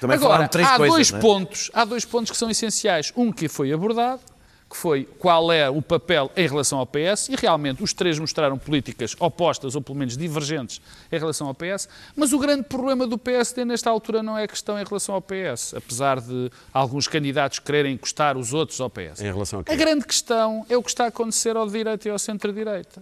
[0.00, 1.18] Também Agora, há coisas, dois é?
[1.18, 3.12] pontos, há dois pontos que são essenciais.
[3.16, 4.20] Um que foi abordado,
[4.68, 8.58] que foi qual é o papel em relação ao PS, e realmente os três mostraram
[8.58, 13.16] políticas opostas, ou pelo menos divergentes, em relação ao PS, mas o grande problema do
[13.16, 17.60] PSD nesta altura não é a questão em relação ao PS, apesar de alguns candidatos
[17.60, 19.20] quererem encostar os outros ao PS.
[19.20, 19.72] Em relação a quê?
[19.72, 23.00] A grande questão é o que está a acontecer ao direita e ao centro-direita.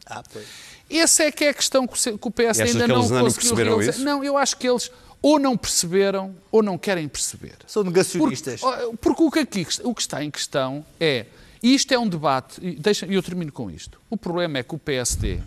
[0.90, 3.22] Essa é que é a questão que o PS E ainda que não eles ainda
[3.22, 3.90] não conseguiu realizar.
[3.92, 4.04] isso?
[4.04, 4.90] Não, eu acho que eles
[5.22, 7.56] ou não perceberam ou não querem perceber.
[7.66, 8.60] São negacionistas.
[8.60, 11.24] Porque, porque o, que aqui, o que está em questão é,
[11.64, 14.62] e isto é um debate, e deixa- e eu termino com isto, o problema é
[14.62, 15.40] que o PSD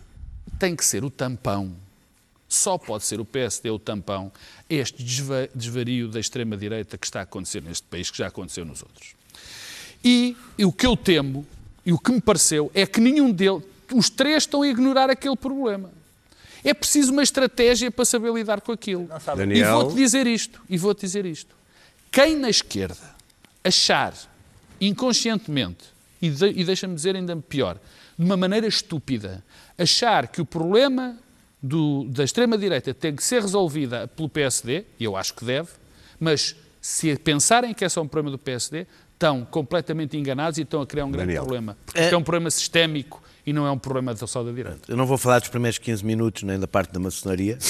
[0.60, 1.72] tem que ser o tampão,
[2.50, 4.32] só pode ser o PSD o tampão,
[4.70, 8.66] a este desva- desvario da extrema-direita que está a acontecer neste país, que já aconteceu
[8.66, 9.14] nos outros.
[10.04, 11.46] E, e o que eu temo,
[11.86, 13.62] e o que me pareceu, é que nenhum deles,
[13.94, 15.92] os três estão a ignorar aquele problema.
[16.64, 19.08] É preciso uma estratégia para saber lidar com aquilo.
[19.36, 19.74] E Daniel.
[19.82, 21.56] vou-te dizer isto, e vou-te dizer isto.
[22.12, 23.16] Quem na esquerda
[23.64, 24.14] achar
[24.82, 25.86] inconscientemente,
[26.22, 27.80] e, de- e deixa-me dizer ainda pior,
[28.18, 29.44] de uma maneira estúpida,
[29.78, 31.18] achar que o problema
[31.62, 35.70] do- da extrema-direita tem que ser resolvida pelo PSD, e eu acho que deve,
[36.20, 40.80] mas se pensarem que é só um problema do PSD, estão completamente enganados e estão
[40.80, 41.44] a criar um grande Daniel.
[41.44, 41.76] problema.
[41.86, 44.82] Porque é um problema sistémico e não é um problema só da direita.
[44.88, 47.58] Eu não vou falar dos primeiros 15 minutos, nem da parte da maçonaria.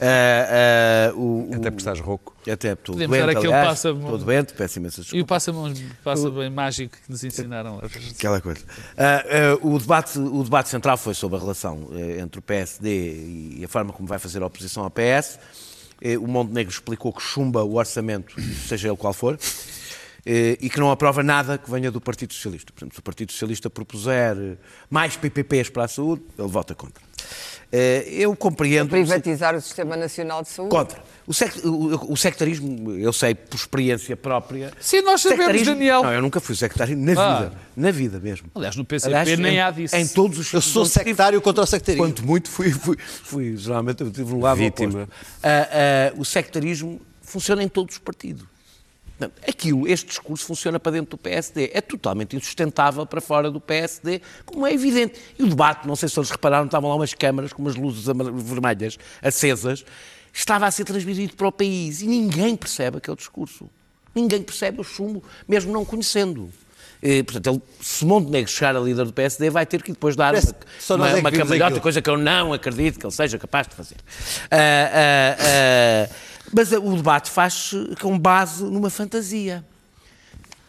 [0.00, 2.34] Ah, ah, o- Até porque estás rouco.
[2.50, 5.28] Até estou Podemos doente, aquele aliás, passa- estou doente, peço imensas E o desculpas.
[5.28, 7.82] passa-mãos passa bem mágico que nos ensinaram lá.
[8.16, 8.60] Aquela coisa.
[8.96, 9.22] Ah,
[9.62, 11.88] o, debate, o debate central foi sobre a relação
[12.20, 15.38] entre o PSD e a forma como vai fazer a oposição ao PS.
[16.20, 18.34] O Montenegro explicou que chumba o orçamento,
[18.66, 19.38] seja ele qual for,
[20.24, 22.72] e que não aprova nada que venha do Partido Socialista.
[22.72, 24.56] Por exemplo, se o Partido Socialista propuser eh,
[24.88, 27.02] mais PPPs para a saúde, ele vota contra.
[27.72, 28.90] Eh, Eu compreendo.
[28.90, 30.70] Privatizar o Sistema Nacional de Saúde.
[30.70, 31.02] Contra.
[31.26, 34.72] O, sect- o- o sectarismo, eu sei por experiência própria.
[34.80, 36.02] Sim, nós sabemos, Daniel.
[36.02, 37.38] Não, eu nunca fui sectário na Ah.
[37.44, 37.52] vida.
[37.76, 38.48] Na vida mesmo.
[38.54, 39.96] Aliás, no PCP nem em, há disso.
[39.96, 42.04] Em todos os Eu sou sectário contra o sectarismo.
[42.04, 45.04] Quanto muito fui, fui, fui geralmente eu tive no lado Vítima.
[45.04, 45.12] oposto.
[45.42, 48.44] Ah, ah, o sectarismo funciona em todos os partidos.
[49.28, 51.70] Portanto, Aquilo, este discurso funciona para dentro do PSD.
[51.72, 55.20] É totalmente insustentável para fora do PSD, como é evidente.
[55.38, 58.04] E o debate, não sei se eles repararam, estavam lá umas câmaras com umas luzes
[58.04, 59.84] vermelhas acesas,
[60.32, 63.68] estava a ser transmitido para o país e ninguém percebe aquele discurso.
[64.14, 66.50] Ninguém percebe o chumbo, mesmo não conhecendo.
[67.02, 70.32] Eh, portanto, ele, se Montenegro chegar a líder do PSD, vai ter que depois dar
[70.32, 70.54] Parece
[70.90, 73.74] uma, uma, é uma cambalhota, coisa que eu não acredito que ele seja capaz de
[73.74, 73.96] fazer.
[74.50, 74.56] Ah,
[74.92, 76.14] ah, ah,
[76.52, 79.64] mas o debate faz-se com base numa fantasia,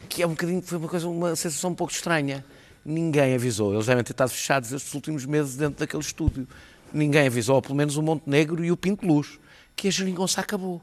[0.07, 2.45] que é um bocadinho, foi uma coisa, uma sensação um pouco estranha.
[2.85, 6.47] Ninguém avisou, eles devem ter estado fechados estes últimos meses dentro daquele estúdio.
[6.93, 9.39] Ninguém avisou, ou pelo menos o Montenegro e o Pinto Luz,
[9.75, 10.81] que a geringonça acabou.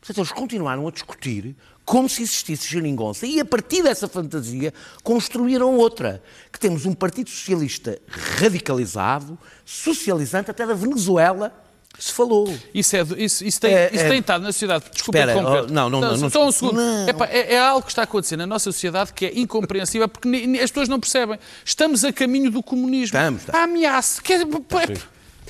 [0.00, 5.76] Portanto, eles continuaram a discutir como se existisse geringonça e, a partir dessa fantasia, construíram
[5.76, 6.22] outra.
[6.52, 11.65] Que temos um Partido Socialista radicalizado, socializante, até da Venezuela
[11.98, 12.52] se falou.
[12.74, 14.84] Isso, é, isso, isso, tem, É, isso é- tem estado na sociedade.
[14.92, 16.80] Desculpa, Espera, oh, não, não, não, não, Só um segundo.
[17.08, 20.28] Epá, é, é algo que está a acontecer na nossa sociedade que é incompreensível porque
[20.28, 21.38] ni- ni- as pessoas não percebem.
[21.64, 23.16] Estamos a caminho do comunismo.
[23.16, 23.60] Estamos, estamos.
[23.60, 24.22] Há ameaça.
[24.22, 24.42] Quer,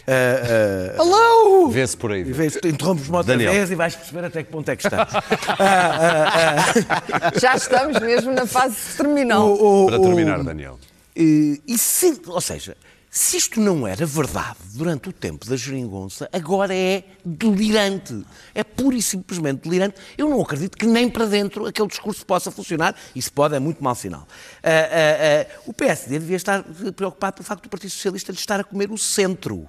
[0.08, 1.68] Ah, ah, Alô!
[1.68, 2.22] Vê-se por aí.
[2.22, 3.52] e interrompes-me outra Daniel.
[3.52, 5.12] vez e vais perceber até que ponto é que estamos.
[7.40, 9.48] Já estamos mesmo na fase terminal.
[9.48, 10.78] O- o- Para o- terminar, Daniel.
[11.16, 12.76] E, e se, ou seja,
[13.16, 18.22] se isto não era verdade durante o tempo da geringonça, agora é delirante.
[18.54, 19.96] É pura e simplesmente delirante.
[20.18, 22.94] Eu não acredito que nem para dentro aquele discurso possa funcionar.
[23.14, 24.28] Isso pode, é muito mau sinal.
[24.62, 26.62] Ah, ah, ah, o PSD devia estar
[26.94, 29.66] preocupado pelo facto do Partido Socialista lhe estar a comer o centro.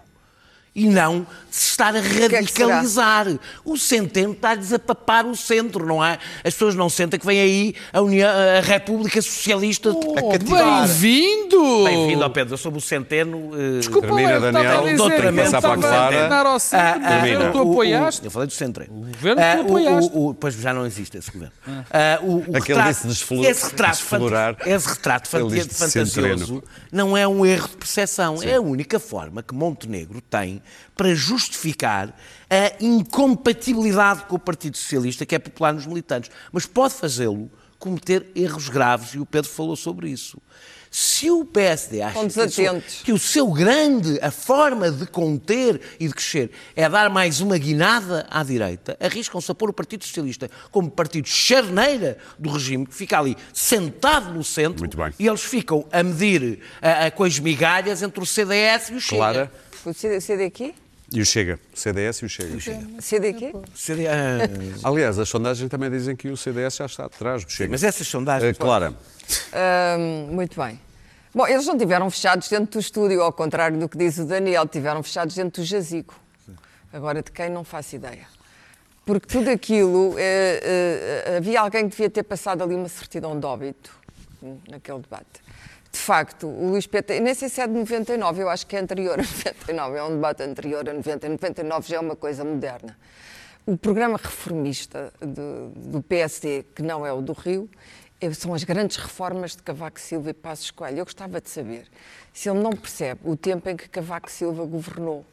[0.80, 3.26] E não se estar a é que radicalizar.
[3.66, 6.20] O Centeno está-lhes a papar o centro, não é?
[6.44, 10.88] As pessoas não sentem que vem aí a, União, a República Socialista a Oh, cativar.
[10.88, 11.84] Bem-vindo!
[11.84, 12.54] Bem-vindo ao Pedro.
[12.54, 13.52] Eu sou o Centeno.
[13.56, 14.96] eh, Desculpa, Termina, eu Daniel.
[14.98, 16.50] Doutoramento, para a Clara.
[16.50, 18.26] ao centro, Ah, ah, tu o- o- apoiaste.
[18.26, 18.84] eu falei do centro.
[18.84, 20.12] O governo tu apoiaste.
[20.13, 21.54] O, o, pois já não existe esse governo.
[21.92, 24.56] Ah, o, o Aquele retrato- disse desflu- esse retrato, desflorar.
[24.58, 26.63] fant- esse retrato de fantasioso centreno.
[26.92, 28.38] não é um erro de percepção.
[28.44, 30.62] É a única forma que Montenegro tem
[30.96, 32.16] para justificar
[32.50, 36.32] a incompatibilidade com o Partido Socialista, que é popular nos militantes.
[36.52, 40.42] Mas pode fazê-lo cometer erros graves, e o Pedro falou sobre isso.
[40.90, 42.18] Se o PSD acha
[43.04, 47.58] que o seu grande, a forma de conter e de crescer é dar mais uma
[47.58, 52.96] guinada à direita, arriscam-se a pôr o Partido Socialista como partido charneira do regime, que
[52.96, 55.12] fica ali sentado no centro Muito bem.
[55.20, 59.02] e eles ficam a medir a, a, com as migalhas entre o CDS e o
[59.02, 59.18] Chega.
[59.18, 60.73] Clara O CD, CDQ?
[61.13, 61.60] e o Chega.
[61.73, 62.60] O CDS e o Chega.
[63.00, 63.54] CDQ?
[63.73, 64.39] CD, ah,
[64.84, 67.71] Aliás, as sondagens também dizem que o CDS já está atrás do Chega.
[67.71, 68.52] mas essas sondagens...
[68.52, 68.93] Eh, Clara,
[70.00, 70.80] Hum, muito bem.
[71.34, 74.65] Bom, eles não tiveram fechados dentro do estúdio, ao contrário do que diz o Daniel,
[74.67, 76.13] tiveram fechados dentro do jazigo.
[76.91, 78.26] Agora, de quem não faço ideia.
[79.06, 83.45] Porque tudo aquilo, eh, eh, havia alguém que devia ter passado ali uma certidão de
[83.45, 83.91] óbito
[84.41, 85.41] hum, naquele debate.
[85.98, 88.80] De facto, o Luís PT, nem sei se é de 99, eu acho que é
[88.80, 92.96] anterior a 99, é um debate anterior a 90, 99 já é uma coisa moderna.
[93.66, 97.68] O programa reformista do, do PSD, que não é o do Rio,
[98.22, 101.00] eh, são as grandes reformas de Cavaco Silva e Passos Coelho.
[101.00, 101.88] Eu gostava de saber
[102.32, 105.26] se ele não percebe o tempo em que Cavaco Silva governou.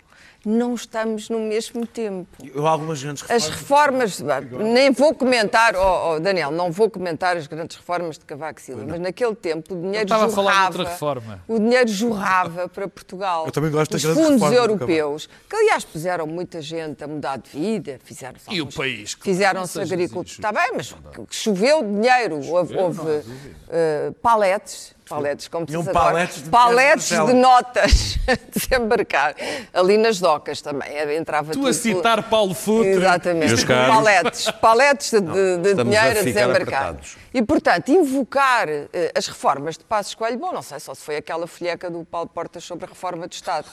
[0.44, 2.27] Não estamos no mesmo tempo.
[2.55, 4.22] Eu, algumas grandes As reformas,
[4.61, 8.85] nem vou comentar, oh, oh, Daniel, não vou comentar as grandes reformas de Cavaco Silva,
[8.87, 11.44] mas naquele tempo o dinheiro estava a falar de jorrava, outra reforma.
[11.48, 13.46] o dinheiro jorrava para Portugal.
[13.46, 17.50] Eu também gosto da grande fundos europeus, que aliás puseram muita gente a mudar de
[17.50, 19.14] vida, fizeram E o país?
[19.14, 20.20] Claro, Fizeram-se isso.
[20.20, 20.94] Está bem, mas
[21.31, 22.44] choveu dinheiro.
[22.46, 23.22] Houve, houve
[23.70, 27.34] eh, paletes, paletes, como Tinham diz agora, paletes de paletes de céu.
[27.34, 29.34] notas a desembarcar.
[29.72, 30.88] Ali nas docas também.
[30.90, 32.90] eh, Entrava Tu tudo- a citar Paulo Futre.
[32.90, 33.66] Exatamente.
[33.66, 36.82] Paletes, paletes de, de- de a dinheiro a, ficar desembarcar.
[36.82, 37.16] apertados.
[37.34, 41.16] E, portanto, invocar eh, as reformas de Passos Coelho, bom, não sei só se foi
[41.16, 43.66] aquela folheca do Paulo Portas sobre a reforma do Estado.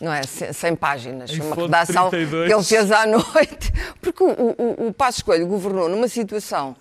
[0.00, 0.22] Não é?
[0.22, 1.30] Se- 100 páginas.
[1.30, 2.46] Em Foi uma redação 32.
[2.46, 3.72] que ele fez à noite.
[4.00, 6.76] Porque o, o, o Passos Coelho governou numa situação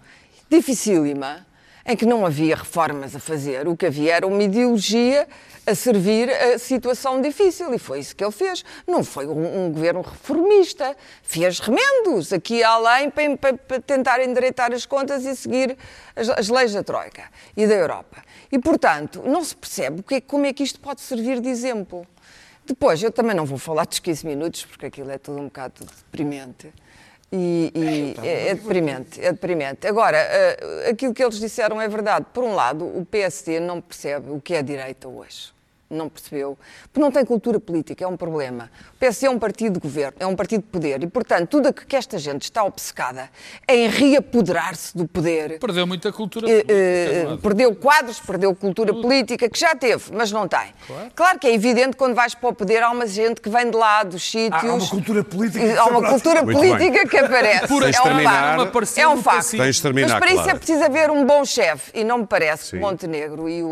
[0.50, 1.47] dificílima,
[1.88, 3.68] em que não havia reformas a fazer.
[3.68, 5.28] O que havia era uma ideologia
[5.66, 7.74] a servir a situação difícil.
[7.74, 8.64] E foi isso que ele fez.
[8.86, 10.96] Não foi um, um governo reformista.
[11.24, 15.78] Fez remendos aqui e além para, para- para tentar endireitar as contas e seguir
[16.16, 17.24] as, as leis da Troika
[17.56, 18.22] e da Europa.
[18.52, 22.06] E, portanto, não se percebe que é- como é que isto pode servir de exemplo.
[22.66, 25.86] Depois, eu também não vou falar dos 15 minutos, porque aquilo é tudo um bocado
[25.86, 26.70] deprimente.
[27.32, 29.86] E, e é, é deprimente, é deprimente.
[29.86, 32.26] Agora, eh, aquilo que eles disseram é verdade.
[32.34, 35.57] Por um lado, o PSD não percebe o que é direita hoje.
[35.90, 36.58] Não percebeu.
[36.92, 38.70] Porque não tem cultura política, é um problema.
[38.94, 41.02] O PSD é um partido de governo, é um partido de poder.
[41.02, 43.30] E, portanto, tudo o que esta gente está obcecada
[43.68, 45.60] é em reapoderar-se do poder.
[45.60, 47.38] Perdeu muita cultura Eh, política, eh, é?
[47.38, 50.74] perdeu quadros, perdeu cultura política, que já teve, mas não tem.
[51.16, 51.40] Claro.
[51.40, 53.78] que é evidente que quando vais para o poder há uma gente que vem de
[53.78, 54.64] lá, dos sítios.
[54.64, 57.68] Há uma cultura política que Há uma cultura política que aparece.
[57.68, 58.98] Por é um facto.
[58.98, 59.52] É um facto.
[59.52, 60.52] Tens terminar, Mas para isso Clara.
[60.52, 61.92] é preciso haver um bom chefe.
[61.94, 62.72] E não me parece Sim.
[62.72, 63.68] que Montenegro e o,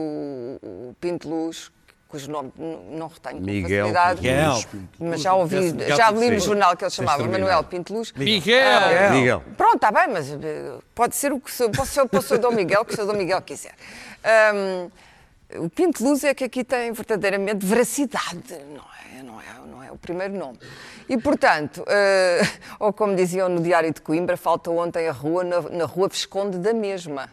[0.64, 1.72] o Pinto Luz,
[2.16, 4.22] cujo nome não retenho com Miguel facilidade.
[4.22, 4.64] Miguel.
[5.00, 7.28] Mas já ouvi, Miguel já li no jornal que ele chamava.
[7.28, 8.14] Manuel Pinto Luz.
[8.14, 8.64] Miguel!
[8.66, 9.44] Ah, Miguel.
[9.58, 10.28] Pronto, está bem, mas
[10.94, 12.38] pode ser o que se- pode ser o Sr.
[12.38, 13.06] Dom Miguel, que o Sr.
[13.06, 13.74] Dom Miguel quiser.
[14.24, 14.90] Ahm,
[15.60, 18.42] o Pinto Luz é que aqui tem verdadeiramente veracidade,
[18.74, 18.95] não é?
[19.24, 20.58] Não é, não é o primeiro nome.
[21.08, 22.42] E, portanto, eh,
[22.80, 26.58] ou como diziam no Diário de Coimbra, falta ontem a rua, na, na rua Visconde
[26.58, 27.30] da mesma.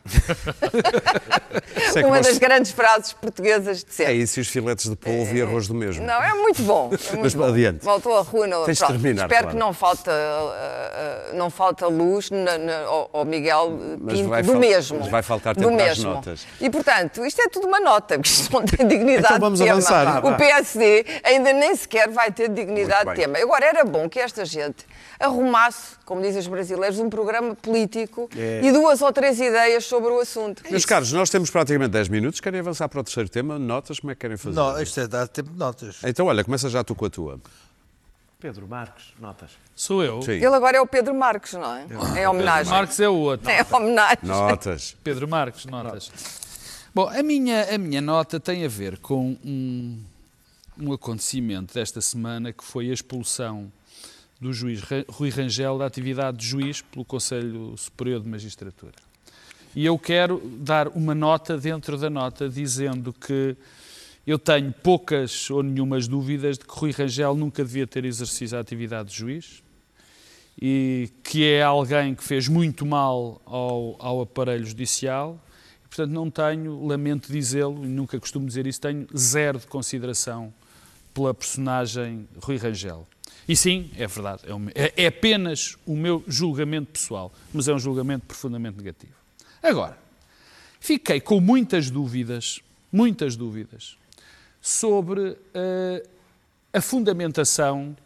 [1.96, 4.14] É Uma das grandes frases portuguesas de É sempre.
[4.14, 6.04] isso e os filetes de polvo e arroz do mesmo.
[6.06, 6.86] Não, é muito bom.
[6.86, 7.44] É muito Mas bom.
[7.44, 7.84] adiante.
[7.84, 8.46] Voltou à rua.
[8.46, 8.92] No, Tens pronto.
[8.92, 9.56] terminar, Espero claro.
[9.56, 14.98] que não falta, ah, não falta luz na, na, ao, ao Miguel Pinto do mesmo.
[15.00, 16.46] mas vai faltar tempo para as notas.
[16.60, 20.24] E, portanto, isto é tudo uma nota, porque isto não tem dignidade Então vamos avançar.
[20.24, 23.38] O PSD ainda nem sequer vai ter dignidade de tema.
[23.38, 24.84] Agora, era bom que esta gente
[25.20, 30.18] arrumasse, como dizem os brasileiros, um programa político e duas ou três ideias sobre o
[30.18, 30.62] assunto.
[30.68, 32.40] Meus caros, nós temos praticamente 10 minutos.
[32.40, 33.58] Querem avançar para o terceiro tema?
[33.58, 34.00] Notas?
[34.00, 34.56] Como é que querem fazer?
[34.56, 35.98] Não, isto é dar tempo de notas.
[36.04, 37.40] Então, olha, começa já tu com a tua.
[38.40, 39.50] Pedro Marques, notas.
[39.72, 40.20] Sou eu.
[40.22, 40.32] Sim.
[40.32, 41.86] Ele agora é o Pedro Marques, não é?
[42.16, 42.72] É homenagem.
[42.72, 43.48] Marques é o outro.
[43.48, 44.18] É homenagem.
[44.24, 44.96] Notas.
[45.04, 46.10] Pedro Marques, notas.
[46.92, 49.96] Bom, a minha, a minha nota tem a ver com um,
[50.82, 53.72] um acontecimento desta semana que foi a expulsão
[54.40, 58.94] do juiz Rui Rangel da atividade de juiz pelo Conselho Superior de Magistratura.
[59.76, 63.56] E eu quero dar uma nota dentro da nota dizendo que
[64.26, 68.60] eu tenho poucas ou nenhumas dúvidas de que Rui Rangel nunca devia ter exercido a
[68.60, 69.62] atividade de juiz
[70.60, 75.40] e que é alguém que fez muito mal ao, ao aparelho judicial.
[75.84, 80.52] E, portanto, não tenho, lamento dizê-lo, e nunca costumo dizer isso, tenho zero de consideração
[81.14, 83.06] pela personagem Rui Rangel.
[83.48, 84.42] E sim, é verdade,
[84.74, 89.12] é, é- é apenas o meu julgamento pessoal, mas é um julgamento profundamente negativo.
[89.62, 89.98] Agora,
[90.80, 92.60] fiquei com muitas dúvidas,
[92.92, 93.96] muitas dúvidas,
[94.60, 96.06] sobre eh,
[96.72, 97.96] a fundamentação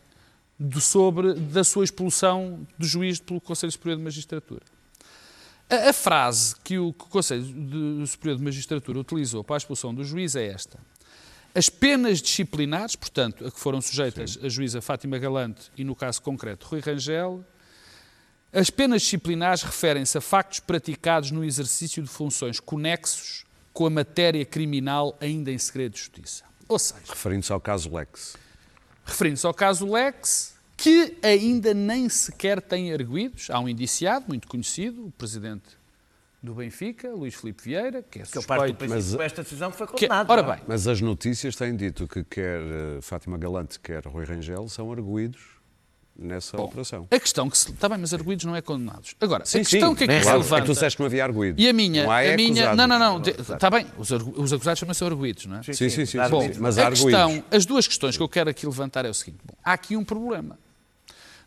[0.59, 4.63] do- sobre da sua expulsão do juiz pelo Conselho Superior de Magistratura.
[5.69, 9.59] A, a frase que o, que o Conselho de- Superior de Magistratura utilizou para a
[9.59, 10.79] expulsão do juiz é esta.
[11.57, 16.21] As penas disciplinares, portanto, a que foram sujeitas a juíza Fátima Galante e, no caso
[16.21, 17.43] concreto, Rui Rangel,
[18.53, 24.45] as penas disciplinares referem-se a factos praticados no exercício de funções conexos com a matéria
[24.45, 26.45] criminal ainda em segredo de justiça.
[26.69, 28.37] Ou seja, Referindo-se ao caso Lex.
[29.07, 33.49] referindo-se ao caso Lex, que ainda nem sequer tem arguídos.
[33.49, 35.65] Há um indiciado muito conhecido, o presidente
[36.47, 38.87] do Benfica, Luís Filipe Vieira, que é Que suspeito.
[38.89, 40.31] mas- que com esta decisão foi que- condenado.
[40.31, 40.45] ora é?
[40.57, 44.91] bem, Mas as notícias têm dito que quer eh, Fátima Galante, quer Rui Rangel são
[44.91, 45.41] arguídos
[46.19, 47.07] nessa operação.
[47.11, 47.71] a questão que se...
[47.73, 49.15] Está bem, mas arguídos não é condenados.
[49.21, 50.39] Agora, Sim, a questão sim, que aqui se claro.
[50.39, 50.63] É levanta...
[50.63, 51.61] que tu disseste que não havia arguído.
[51.61, 54.33] E a minha, Não há é a minha, não, não, não, está bem, os, argu-
[54.41, 55.63] os acusados também são arguídos, não é?
[55.63, 56.07] Sim, sim, sim.
[56.07, 57.13] sim, Bom, sim, mas a há arguídos.
[57.13, 59.95] questão, as duas questões que eu quero aqui levantar é o seguinte: bom, há aqui
[59.95, 60.59] um problema.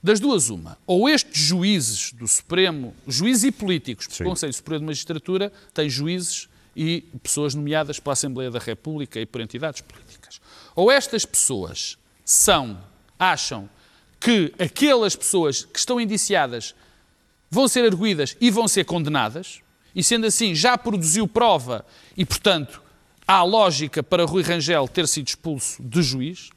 [0.01, 0.77] Das duas, uma.
[0.87, 4.23] Ou estes juízes do Supremo, juízes e políticos, porque Sim.
[4.23, 9.25] o Conselho Superior de Magistratura tem juízes e pessoas nomeadas pela Assembleia da República e
[9.25, 10.39] por entidades políticas.
[10.73, 12.81] Ou estas pessoas são,
[13.17, 13.69] acham
[14.19, 16.73] que aquelas pessoas que estão indiciadas
[17.49, 19.59] vão ser arguídas e vão ser condenadas,
[19.93, 21.85] e sendo assim já produziu prova
[22.15, 22.81] e, portanto,
[23.27, 26.51] há lógica para Rui Rangel ter sido expulso de juiz,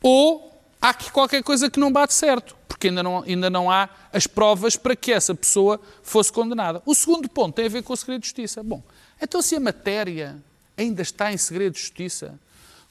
[0.00, 0.53] ou
[0.84, 4.26] há aqui qualquer coisa que não bate certo, porque ainda não, ainda não há as
[4.26, 6.82] provas para que essa pessoa fosse condenada.
[6.84, 8.62] O segundo ponto tem a ver com o segredo de justiça.
[8.62, 8.82] Bom,
[9.20, 10.36] então se a matéria
[10.76, 12.38] ainda está em segredo de justiça,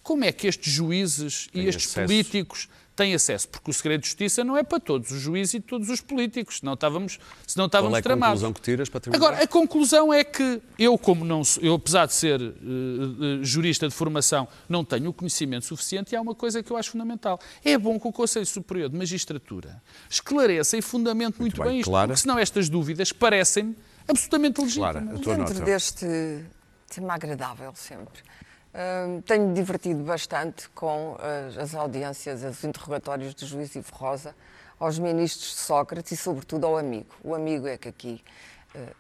[0.04, 2.06] como é que estes juízes e Têm estes acesso.
[2.08, 3.48] políticos têm acesso?
[3.48, 6.60] Porque o segredo de justiça não é para todos os juízes e todos os políticos,
[6.60, 8.42] senão estávamos, senão Qual estávamos é a tramados.
[8.42, 9.26] conclusão que tiras para terminar?
[9.26, 12.54] Agora, a conclusão é que eu, como não sou, eu, apesar de ser eh,
[13.42, 16.92] jurista de formação, não tenho o conhecimento suficiente e há uma coisa que eu acho
[16.92, 17.40] fundamental.
[17.64, 21.90] É bom que o Conselho Superior de Magistratura esclareça e fundamente muito, bem, bem, isto,
[21.90, 22.08] Clara.
[22.10, 23.76] porque senão estas dúvidas parecem-me
[24.08, 24.92] absolutamente legítimas.
[24.92, 25.66] Clara, a tua Dentro nota.
[25.66, 26.06] deste
[26.94, 28.22] tema agradável sempre.
[28.74, 34.36] Hum, tenho divertido bastante com as, as audiências, os interrogatórios do juiz Ivo Rosa
[34.80, 37.16] aos ministros de Sócrates e, sobretudo, ao amigo.
[37.24, 38.24] O amigo é que aqui.
[38.76, 38.94] eh,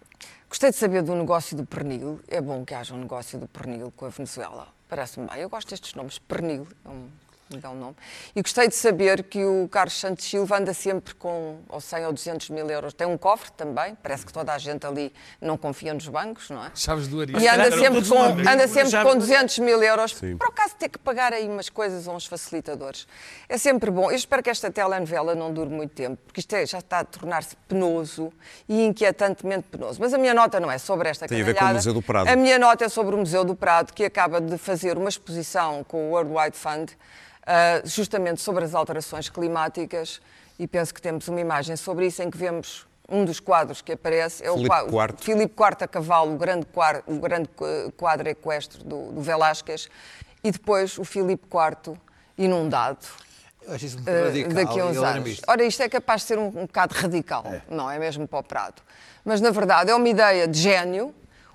[0.47, 2.21] gostei de saber do negócio do pernil.
[2.27, 4.67] É bom que haja um negócio do pernil com a Venezuela.
[4.87, 5.39] Parece-me bem.
[5.39, 6.19] Eu gosto destes nomes.
[6.19, 6.67] Pernil.
[6.85, 7.09] É um,
[7.53, 7.95] me dá um nome.
[8.35, 12.13] E gostei de saber que o Carlos Santos Silva anda sempre com ou 100 ou
[12.13, 12.93] 200 mil euros.
[12.93, 13.95] Tem um cofre também.
[14.01, 16.71] Parece que toda a gente ali não confia nos bancos, não é?
[16.75, 17.41] Chaves do Arias.
[17.41, 20.37] E anda sempre com, anda sempre com 200 mil euros, Sim.
[20.37, 23.07] por acaso ter que pagar aí umas coisas a uns facilitadores.
[23.47, 24.09] É sempre bom.
[24.11, 27.03] Eu espero que esta telenovela não dure muito tempo, porque isto é- já está a
[27.05, 28.31] tornar-se penoso
[28.67, 29.99] e inquietantemente penoso.
[29.99, 31.73] Mas a minha nota não é sobre esta Tem a ver com o.
[31.73, 32.27] Museu do Prado.
[32.27, 35.83] A minha nota é sobre o Museu do Prado, que acaba de fazer uma exposição
[35.83, 36.91] com o World Wide Fund,
[37.45, 40.21] ah, justamente sobre as alterações climáticas,
[40.59, 43.91] e penso que temos uma imagem sobre isso em que vemos um dos quadros que
[43.91, 44.91] aparece é o Filipe IV.
[45.19, 47.49] Filipe IV a cavalo, o grande, quar- o grande
[47.97, 49.89] quadro equestre do, do Velázquez,
[50.43, 51.97] e depois o Filipe IV
[52.37, 52.99] inundado.
[53.65, 55.41] Eu acho isso muito eh, radical daqui a uns anos.
[55.47, 58.43] Ora, isto é capaz de ser um, um bocado radical, não é mesmo para o
[58.43, 58.81] Prado.
[59.23, 61.13] Mas, na verdade, é uma ideia de gênio.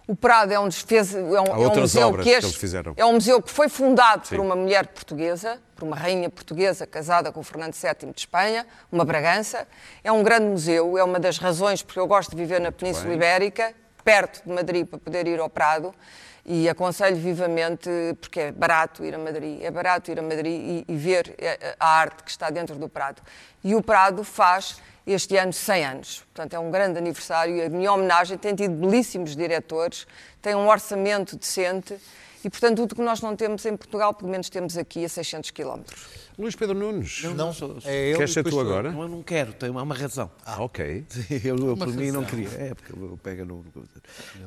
[0.09, 2.95] O Prado é um, é um, é um museu que, que este- fizeram.
[2.97, 4.37] é um museu que foi fundado Sim.
[4.37, 8.67] por uma mulher portuguesa, por uma rainha portuguesa casada com o Fernando VII de Espanha,
[8.91, 9.69] uma Bragança.
[10.03, 13.09] É um grande museu, é uma das razões porque eu gosto de viver na Península
[13.09, 13.17] bem.
[13.17, 15.95] Ibérica, perto de Madrid, para poder ir ao Prado.
[16.43, 20.91] E aconselho vivamente, porque é barato ir a Madrid, é barato ir a Madrid e,
[20.91, 23.21] e ver eh, a arte que está dentro do Prado.
[23.63, 24.81] E o Prado faz
[25.13, 26.23] este ano 100 anos.
[26.35, 30.07] Portanto, é um grande aniversário e a minha homenagem tem tido belíssimos diretores,
[30.43, 31.97] tem um orçamento decente
[32.45, 35.51] e, portanto, tudo que nós não temos em Portugal, pelo menos temos aqui a 600
[35.51, 36.07] quilómetros.
[36.39, 38.17] Luís Pedro Nunes, Não, sou- é ele.
[38.19, 38.93] queres ser tu sou agora?
[38.93, 40.31] Não, eu não quero, tem uma, uma razão.
[40.47, 41.05] Ah, ok.
[41.45, 42.49] Eu, eu por mim não queria.
[42.51, 43.65] É, porque eu pego no.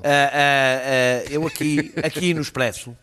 [0.04, 2.96] Ah, ah, ah, eu aqui, aqui no Expresso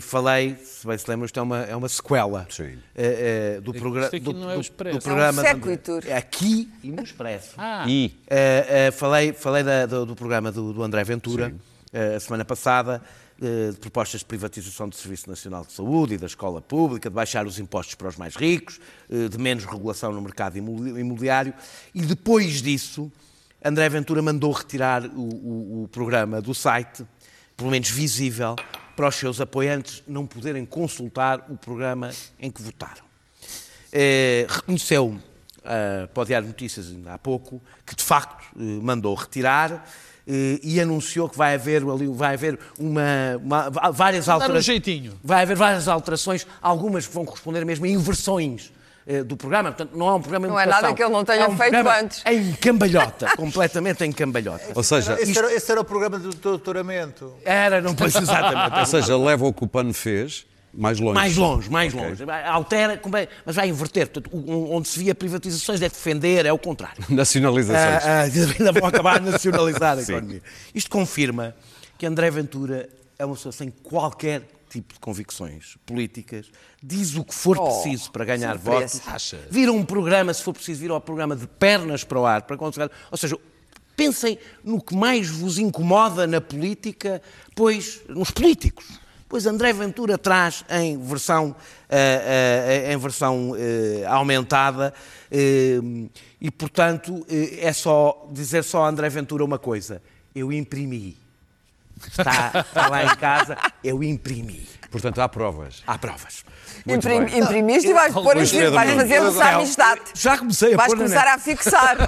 [0.00, 2.78] falei, se bem se lembram, isto é uma, é uma sequela Sim.
[2.94, 4.98] eh, eh, do, progra do, não é o do- Expresso.
[4.98, 5.42] do programa.
[5.46, 5.98] É um.
[6.06, 7.54] É aqui e no Expresso.
[7.56, 11.54] Ah, E Eh, eh, falei falei da- do, do programa do, do André Ventura
[11.92, 13.02] eh, a semana passada,
[13.40, 17.14] eh, de propostas de privatização do Serviço Nacional de Saúde e da escola pública, de
[17.14, 18.78] baixar os impostos para os mais ricos,
[19.10, 21.52] eh, de menos regulação no mercado imobiliário.
[21.94, 23.10] E depois disso,
[23.64, 27.04] André Ventura mandou retirar o, o- o programa do site,
[27.56, 28.56] pelo menos visível,
[29.02, 33.02] para os seus apoiantes não poderem consultar o programa em que votaram.
[33.92, 35.18] Eh, reconheceu
[35.64, 39.84] ah, para o Diário de Notícias ainda há pouco que de facto eh, mandou retirar
[40.24, 43.02] eh, e anunciou que vai haver ali vai haver uma,
[43.42, 45.18] uma- vá- várias Dar um alterações jeitinho.
[45.24, 48.72] vai haver várias alterações algumas que vão corresponder mesmo a inversões
[49.26, 51.44] do programa, portanto não é um programa de Não é nada que ele não tenha
[51.44, 52.22] é um feito antes.
[52.24, 54.64] em cambalhota, completamente em cambalhota.
[54.74, 57.34] Ou seja, Esse era, esse era o programa do doutoramento.
[57.44, 58.78] Era, não pois exatamente.
[58.78, 61.14] ou seja, leva o que o PAN fez mais longe.
[61.14, 62.24] Mais longe, mais longe.
[62.24, 64.08] Vai- Altera, é- mas vai inverter.
[64.08, 64.30] Portanto,
[64.70, 67.04] onde se via privatizações é defender, é o contrário.
[67.10, 68.04] Nacionalizações.
[68.04, 70.40] Ah, ah, ainda vão acabar a nacionalizar a economia.
[70.74, 71.54] Isto confirma
[71.98, 72.88] que André Ventura
[73.18, 74.42] é uma pessoa sem qualquer
[74.72, 76.50] tipo de convicções políticas,
[76.82, 79.38] diz o que for Oh, preciso para ganhar votos, Acha?
[79.50, 82.56] vira um programa, se for preciso, vira o programa de pernas para o ar, para
[82.56, 82.90] conseguir.
[83.10, 83.36] Ou seja,
[83.94, 87.20] pensem no que mais vos incomoda na política,
[87.54, 89.02] pois, nos políticos.
[89.28, 91.56] Pois André Ventura traz em versão,
[91.88, 94.92] eh, eh, em versão eh, aumentada
[95.30, 100.02] e, portanto, é só dizer só a André Ventura uma coisa.
[100.34, 101.21] Eu imprimi.
[102.08, 104.66] Está, está lá em casa, eu imprimi.
[104.90, 105.82] Portanto, há provas.
[105.86, 106.44] Há provas.
[106.84, 107.38] Muito Imprim- bem.
[107.40, 108.96] imprimiste e vais pôr vais Nunes.
[108.96, 110.00] fazer-nos a amistade.
[110.14, 111.96] Já comecei a Vais pôr começar a fixar.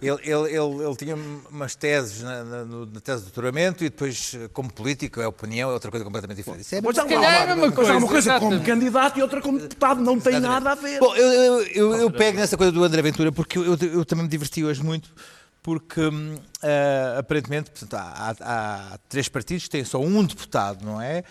[0.00, 1.16] Ele, ele, ele, ele tinha
[1.50, 5.72] umas teses na, na- na tese de doutoramento e depois, como político, é opinião, é
[5.72, 6.60] outra coisa completamente diferente.
[6.60, 9.22] Isso é uma, calhar é a mesma pois há uma coisa, coisa como candidato e
[9.22, 11.00] outra como deputado, não tem nada a ver.
[11.00, 14.04] Bom, eu, eu, eu, eu pego nessa coisa do André Ventura porque eu, eu, eu
[14.04, 15.10] também me diverti hoje muito,
[15.68, 16.00] porque
[16.62, 21.22] ah, aparentemente portanto, há, há- há três partidos que têm só um deputado, não é?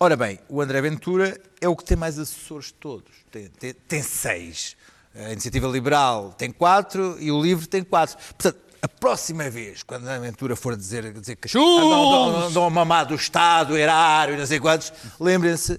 [0.00, 3.74] Ora bem, o André Ventura é o que tem mais assessores de todos, tem, tem,
[3.74, 4.76] tem seis.
[5.14, 8.16] A Iniciativa Liberal tem quatro e o Livre tem quatro.
[8.16, 11.92] Portanto, a próxima vez, quando a André Ventura for dizer, dizer que andam,
[12.30, 15.78] andam, andam a mamar do Estado, erário e não sei quantos, lembrem-se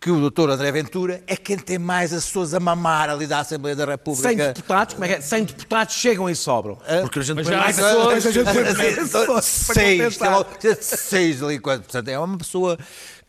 [0.00, 3.76] que o doutor André Ventura é quem tem mais assessores a mamar ali da Assembleia
[3.76, 4.46] da 100 República.
[4.54, 5.20] deputados, como é que é?
[5.20, 6.78] 100 deputados chegam e sobram.
[7.02, 8.44] Porque a gente põe mais pessoas- pessoas, a gente
[9.26, 11.82] põe Seis, seis ali, quatro.
[11.82, 12.78] portanto, é uma pessoa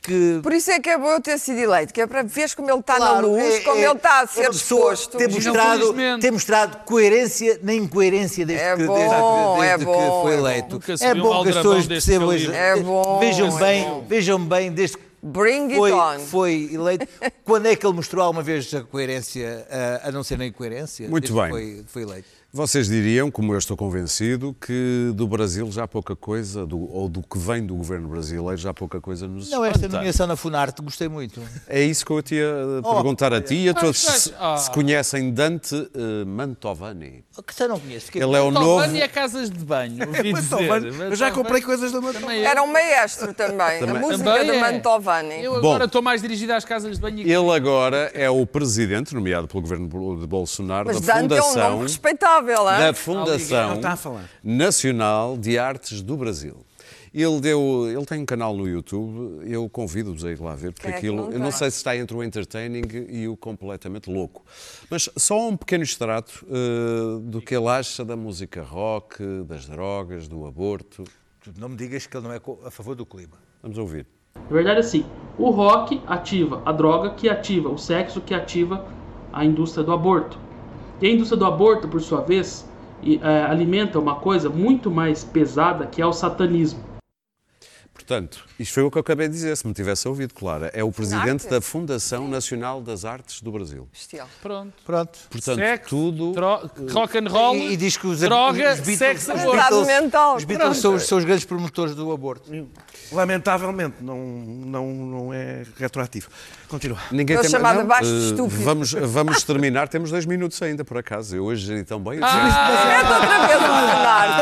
[0.01, 0.39] que.
[0.41, 2.69] Por isso é que é bom eu ter sido eleito, que é para veres como
[2.71, 5.17] ele está na Claro, luz, é- como é- ele está a é ser disposto.
[5.17, 9.93] Tem mostrado, tem mostrado coerência na incoerência desde, É que, bom, desde, é desde bom,
[9.93, 10.47] que foi é bom.
[10.47, 10.97] eleito.
[10.97, 12.31] Se É viu um bom que as pessoas percebam.
[12.31, 14.05] É bom, Vejam é bem, bom.
[14.07, 16.19] vejam bem desde que Bring it foi, on.
[16.19, 17.07] foi eleito.
[17.45, 21.07] Quando é que ele mostrou alguma vez a coerência, a, a não ser na incoerência?
[21.07, 21.49] Muito desde bem.
[21.49, 22.27] Foi, foi eleito.
[22.53, 27.07] Vocês diriam, como eu estou convencido, que do Brasil já há pouca coisa, do- ou
[27.07, 30.35] do que vem do governo brasileiro, já há pouca coisa nos Não, esta nomeação na
[30.35, 31.41] Funarte gostei muito.
[31.65, 34.57] É isso que eu te ia perguntar a ti e a todos mas- se, ah.
[34.57, 37.23] se conhecem Dante eh, Mantovani.
[37.47, 38.11] Que você não conhece.
[38.13, 38.65] Ele é o novo...
[38.81, 40.57] Tovani e a casas de banho, ouvi Mas, dizer.
[40.57, 42.21] Tobano, Eu já comprei coisas da Mantovani.
[42.25, 42.49] Também eu.
[42.49, 43.81] Era um maestro também.
[43.81, 44.59] A música Também de é.
[44.59, 45.41] Mantovani.
[45.41, 45.57] Eu Bom.
[45.59, 49.61] agora estou mais dirigido às casas de banho Ele agora é o presidente, nomeado pelo
[49.61, 49.87] governo
[50.19, 52.40] de Bolsonaro, Mas da Dante é um Fundação, nome respeitável,
[52.77, 52.93] da hein?
[52.93, 53.69] Fundação.
[54.43, 56.65] Nacional de Artes do Brasil.
[57.13, 60.87] Ele, deu, ele tem um canal no YouTube, eu convido-vos a ir lá ver, porque
[60.87, 64.45] é aquilo, não eu não sei se está entre o entertaining e o completamente louco.
[64.89, 70.29] Mas só um pequeno extrato eh, do que ele acha da música rock, das drogas,
[70.29, 71.03] do aborto.
[71.43, 73.37] Tu Não me digas que ele não é a favor do clima.
[73.61, 74.07] Vamos ouvir.
[74.35, 75.05] Na verdade, assim,
[75.37, 78.85] o rock ativa a droga que ativa o sexo que ativa
[79.33, 80.39] a indústria do aborto.
[81.01, 82.69] E a indústria do aborto, por sua vez,
[83.03, 86.90] eh, alimenta uma coisa muito mais pesada que é o satanismo.
[88.11, 90.69] Portanto, isto foi o que eu acabei de dizer, se me tivesse ouvido, Clara.
[90.73, 93.87] É o presidente da Fundação Nacional das Artes do Brasil.
[93.89, 94.27] Bestial.
[94.41, 94.73] Pronto.
[94.85, 95.17] Pronto.
[95.29, 96.33] Portanto, Sexo, tudo.
[96.91, 99.57] rock and roll, E, e diz que os, droga, os Beatles, sexo, os aborto.
[99.61, 100.35] Estado mental.
[100.35, 102.51] os Beatles são, os- são os grandes promotores do aborto.
[103.13, 106.27] Lamentavelmente, não, não, não é retroativo.
[106.67, 106.97] Continua.
[107.13, 108.61] Ninguém É tem chamado não, baixo eh, estúpido.
[108.63, 111.33] Vamos, vamos terminar, temos dois minutos ainda, por acaso.
[111.33, 112.15] Eu hoje geri tão bem.
[112.15, 114.41] eu Mete outra vez o Bernardo.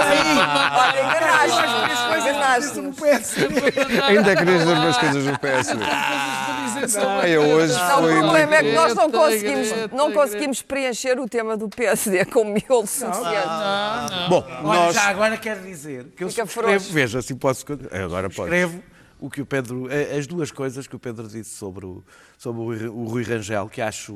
[0.79, 2.79] Olha, enganaste.
[2.79, 3.58] Enganaste.
[4.07, 5.83] Ainda querias dizer umas coisas no PSD.
[6.99, 11.27] Não, eu hoje Não, o problema é que nós não conseguimos, não conseguimos preencher o
[11.27, 13.19] tema do PSD com miolo suficiente.
[14.29, 16.91] Bom, Nós- já agora quero dizer que eu frouxo.
[16.93, 17.65] veja, assim posso.
[17.91, 18.49] Agora pode.
[18.49, 18.81] Escrevo
[19.19, 19.87] o que o Pedro.
[19.91, 22.03] eh, As duas coisas que o Pedro disse sobre o,
[22.37, 24.15] sobre o, Rui- o Rui Rangel, que acho.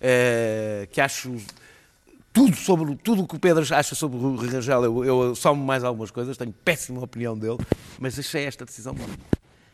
[0.00, 1.36] eh, que acho.
[2.32, 5.64] Tudo sobre tudo o que o Pedro acha sobre o Rui Rangel, eu, eu somo
[5.64, 7.58] mais algumas coisas, tenho péssima opinião dele,
[7.98, 8.94] mas achei esta decisão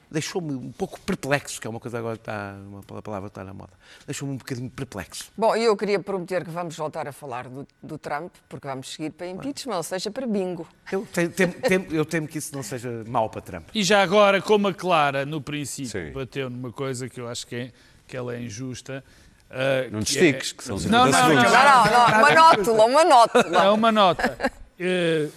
[0.09, 3.45] deixou-me um pouco perplexo, que é uma coisa agora que está, uma palavra que está
[3.45, 3.73] na moda.
[4.07, 5.31] Deixou-me um bocadinho perplexo.
[5.37, 8.89] Bom, e eu queria prometer que vamos voltar a falar do, do Trump, porque vamos
[8.93, 10.67] seguir para impeachment, ou seja, para bingo.
[10.93, 13.69] Eu temo, temo- temo- eu temo que isso não seja mau para Trump.
[13.75, 16.13] E já agora, como a Clara, no princípio, Sim.
[16.13, 17.73] bateu numa coisa que eu acho que, é,
[18.07, 19.05] que ela é injusta.
[19.51, 21.35] Ah, Não te que é- que são 50 Não, não, não.
[21.35, 23.65] Não, não, não, uma nótula, uma nótula.
[23.65, 24.53] É uma nota.
[24.79, 25.29] Eh,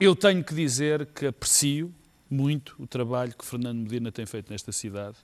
[0.00, 1.92] Eu tenho que dizer que aprecio
[2.28, 5.16] muito o trabalho que Fernando Medina tem feito nesta cidade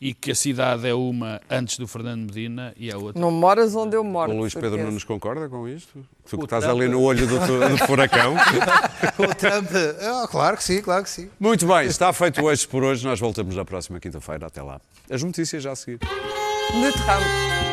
[0.00, 3.20] e que a cidade é uma antes do Fernando Medina e a outra.
[3.20, 4.32] Não moras onde eu moro.
[4.32, 6.04] O Luís Pedro não nos concorda com isto?
[6.28, 8.34] Tu que estás ali no olho do, do furacão.
[9.18, 9.70] O Trump.
[10.02, 11.30] Ah, claro que sim, claro que sim.
[11.40, 13.04] Muito bem, está feito hoje por hoje.
[13.06, 14.46] Nós voltamos na próxima quinta-feira.
[14.46, 14.80] Até lá.
[15.08, 16.00] As notícias já a seguir.
[16.72, 17.65] De Trump.